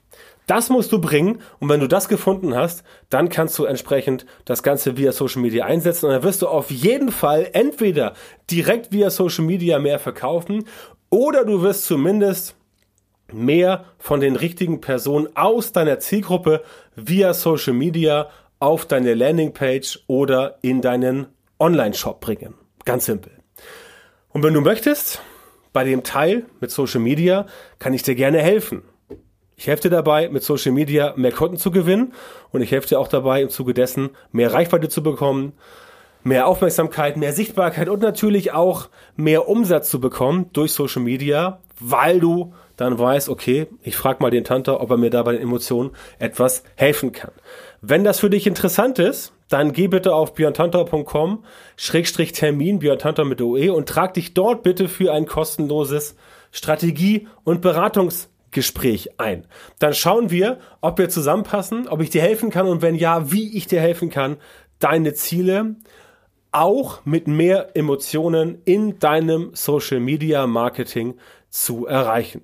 Das 0.47 0.71
musst 0.71 0.91
du 0.93 1.01
bringen 1.01 1.41
und 1.61 1.69
wenn 1.69 1.81
du 1.81 1.87
das 1.87 2.09
gefunden 2.09 2.55
hast, 2.55 2.83
dann 3.11 3.29
kannst 3.29 3.59
du 3.59 3.65
entsprechend 3.65 4.27
das 4.45 4.63
Ganze 4.63 4.97
via 4.97 5.13
Social 5.13 5.41
Media 5.41 5.65
einsetzen 5.65 6.07
und 6.07 6.13
dann 6.13 6.23
wirst 6.25 6.43
du 6.43 6.49
auf 6.49 6.71
jeden 6.71 7.13
Fall 7.13 7.49
entweder 7.53 8.15
direkt 8.51 8.93
via 8.93 9.11
Social 9.11 9.45
Media 9.45 9.79
mehr 9.79 9.99
verkaufen 9.99 10.65
oder 11.11 11.45
du 11.45 11.63
wirst 11.63 11.85
zumindest 11.85 12.57
mehr 13.33 13.85
von 13.99 14.21
den 14.21 14.37
richtigen 14.37 14.81
Personen 14.81 15.29
aus 15.37 15.73
deiner 15.73 15.99
Zielgruppe 16.01 16.63
via 16.97 17.35
Social 17.35 17.73
Media 17.73 18.29
auf 18.59 18.87
deine 18.87 19.15
Landingpage 19.15 20.05
oder 20.07 20.59
in 20.63 20.81
deinen 20.83 21.27
Online-Shop 21.59 22.21
bringen. 22.21 22.55
Ganz 22.85 23.07
simpel. 23.07 23.33
Und 24.31 24.43
wenn 24.43 24.55
du 24.55 24.61
möchtest, 24.61 25.21
bei 25.73 25.85
dem 25.85 26.03
Teil 26.03 26.47
mit 26.61 26.71
Social 26.71 27.01
Media 27.01 27.47
kann 27.79 27.95
ich 27.95 28.03
dir 28.03 28.15
gerne 28.15 28.39
helfen. 28.39 28.83
Ich 29.57 29.67
helfe 29.67 29.83
dir 29.83 29.91
dabei, 29.91 30.29
mit 30.29 30.43
Social 30.43 30.73
Media 30.73 31.13
mehr 31.17 31.33
Kunden 31.33 31.57
zu 31.57 31.71
gewinnen 31.71 32.15
und 32.51 32.63
ich 32.63 32.71
helfe 32.71 32.89
dir 32.89 32.99
auch 32.99 33.09
dabei, 33.09 33.43
im 33.43 33.51
Zuge 33.51 33.75
dessen 33.75 34.11
mehr 34.33 34.53
Reichweite 34.53 34.89
zu 34.89 35.03
bekommen, 35.03 35.53
mehr 36.25 36.47
Aufmerksamkeit, 36.47 37.17
mehr 37.17 37.33
Sichtbarkeit 37.33 37.89
und 37.89 38.03
natürlich 38.03 38.53
auch 38.53 38.89
mehr 39.17 39.49
Umsatz 39.49 39.91
zu 39.91 40.01
bekommen 40.01 40.51
durch 40.53 40.73
Social 40.73 41.03
Media, 41.03 41.61
weil 41.81 42.21
du 42.21 42.53
dann 42.77 42.99
weißt, 42.99 43.29
okay, 43.29 43.67
ich 43.83 43.97
frage 43.97 44.23
mal 44.23 44.31
den 44.31 44.45
Tante, 44.45 44.81
ob 44.81 44.91
er 44.91 44.97
mir 44.97 45.11
da 45.11 45.23
bei 45.23 45.33
den 45.33 45.43
Emotionen 45.43 45.91
etwas 46.19 46.65
helfen 46.77 47.13
kann. 47.13 47.33
Wenn 47.81 48.05
das 48.05 48.21
für 48.21 48.31
dich 48.31 48.47
interessant 48.47 48.99
ist, 48.99 49.33
dann 49.49 49.73
geh 49.73 49.89
bitte 49.89 50.15
auf 50.15 50.35
björntantau.com 50.35 51.45
Schrägstrich 51.77 52.33
Termin, 52.33 52.79
Björn 52.79 53.29
mit 53.29 53.43
OE 53.43 53.71
und 53.71 53.89
trag 53.89 54.15
dich 54.15 54.35
dort 54.35 54.63
bitte 54.63 54.89
für 54.89 55.13
ein 55.13 55.27
kostenloses 55.27 56.17
Strategie- 56.53 57.29
und 57.45 57.61
Beratungsgespräch 58.53 59.19
ein. 59.19 59.47
Dann 59.79 59.95
schauen 59.95 60.31
wir, 60.31 60.59
ob 60.81 60.99
wir 60.99 61.09
zusammenpassen, 61.09 61.87
ob 61.89 62.03
ich 62.03 62.11
dir 62.11 62.23
helfen 62.23 62.51
kann 62.51 62.69
und 62.69 62.83
wenn 62.83 62.95
ja, 62.95 63.33
wie 63.33 63.57
ich 63.57 63.67
dir 63.67 63.81
helfen 63.81 64.11
kann, 64.11 64.37
deine 64.79 65.15
Ziele 65.15 65.75
auch 66.53 67.01
mit 67.05 67.27
mehr 67.27 67.75
Emotionen 67.75 68.63
in 68.65 68.99
deinem 68.99 69.51
Social 69.55 69.99
Media 70.01 70.47
Marketing 70.47 71.15
zu 71.49 71.87
erreichen. 71.87 72.43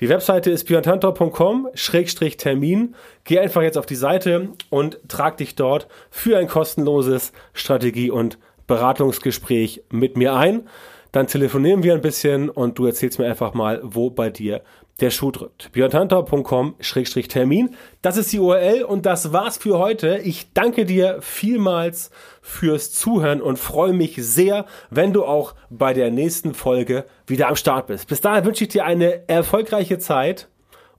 Die 0.00 0.08
Webseite 0.10 0.50
ist 0.50 0.64
björntantor.com-termin. 0.64 2.94
Geh 3.24 3.38
einfach 3.38 3.62
jetzt 3.62 3.78
auf 3.78 3.86
die 3.86 3.94
Seite 3.94 4.50
und 4.68 4.98
trag 5.08 5.38
dich 5.38 5.54
dort 5.54 5.88
für 6.10 6.36
ein 6.36 6.48
kostenloses 6.48 7.32
Strategie- 7.54 8.10
und 8.10 8.38
Beratungsgespräch 8.66 9.84
mit 9.90 10.18
mir 10.18 10.34
ein. 10.34 10.68
Dann 11.16 11.26
telefonieren 11.28 11.82
wir 11.82 11.94
ein 11.94 12.02
bisschen 12.02 12.50
und 12.50 12.78
du 12.78 12.84
erzählst 12.84 13.18
mir 13.18 13.24
einfach 13.24 13.54
mal, 13.54 13.80
wo 13.82 14.10
bei 14.10 14.28
dir 14.28 14.60
der 15.00 15.08
Schuh 15.08 15.30
drückt. 15.30 15.72
björntantor.com-termin. 15.72 17.74
Das 18.02 18.18
ist 18.18 18.34
die 18.34 18.38
URL 18.38 18.82
und 18.82 19.06
das 19.06 19.32
war's 19.32 19.56
für 19.56 19.78
heute. 19.78 20.18
Ich 20.18 20.52
danke 20.52 20.84
dir 20.84 21.16
vielmals 21.22 22.10
fürs 22.42 22.92
Zuhören 22.92 23.40
und 23.40 23.58
freue 23.58 23.94
mich 23.94 24.16
sehr, 24.18 24.66
wenn 24.90 25.14
du 25.14 25.24
auch 25.24 25.54
bei 25.70 25.94
der 25.94 26.10
nächsten 26.10 26.52
Folge 26.52 27.06
wieder 27.26 27.48
am 27.48 27.56
Start 27.56 27.86
bist. 27.86 28.08
Bis 28.08 28.20
dahin 28.20 28.44
wünsche 28.44 28.64
ich 28.64 28.68
dir 28.68 28.84
eine 28.84 29.26
erfolgreiche 29.26 29.96
Zeit 29.96 30.50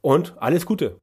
und 0.01 0.34
alles 0.39 0.65
Gute. 0.65 0.97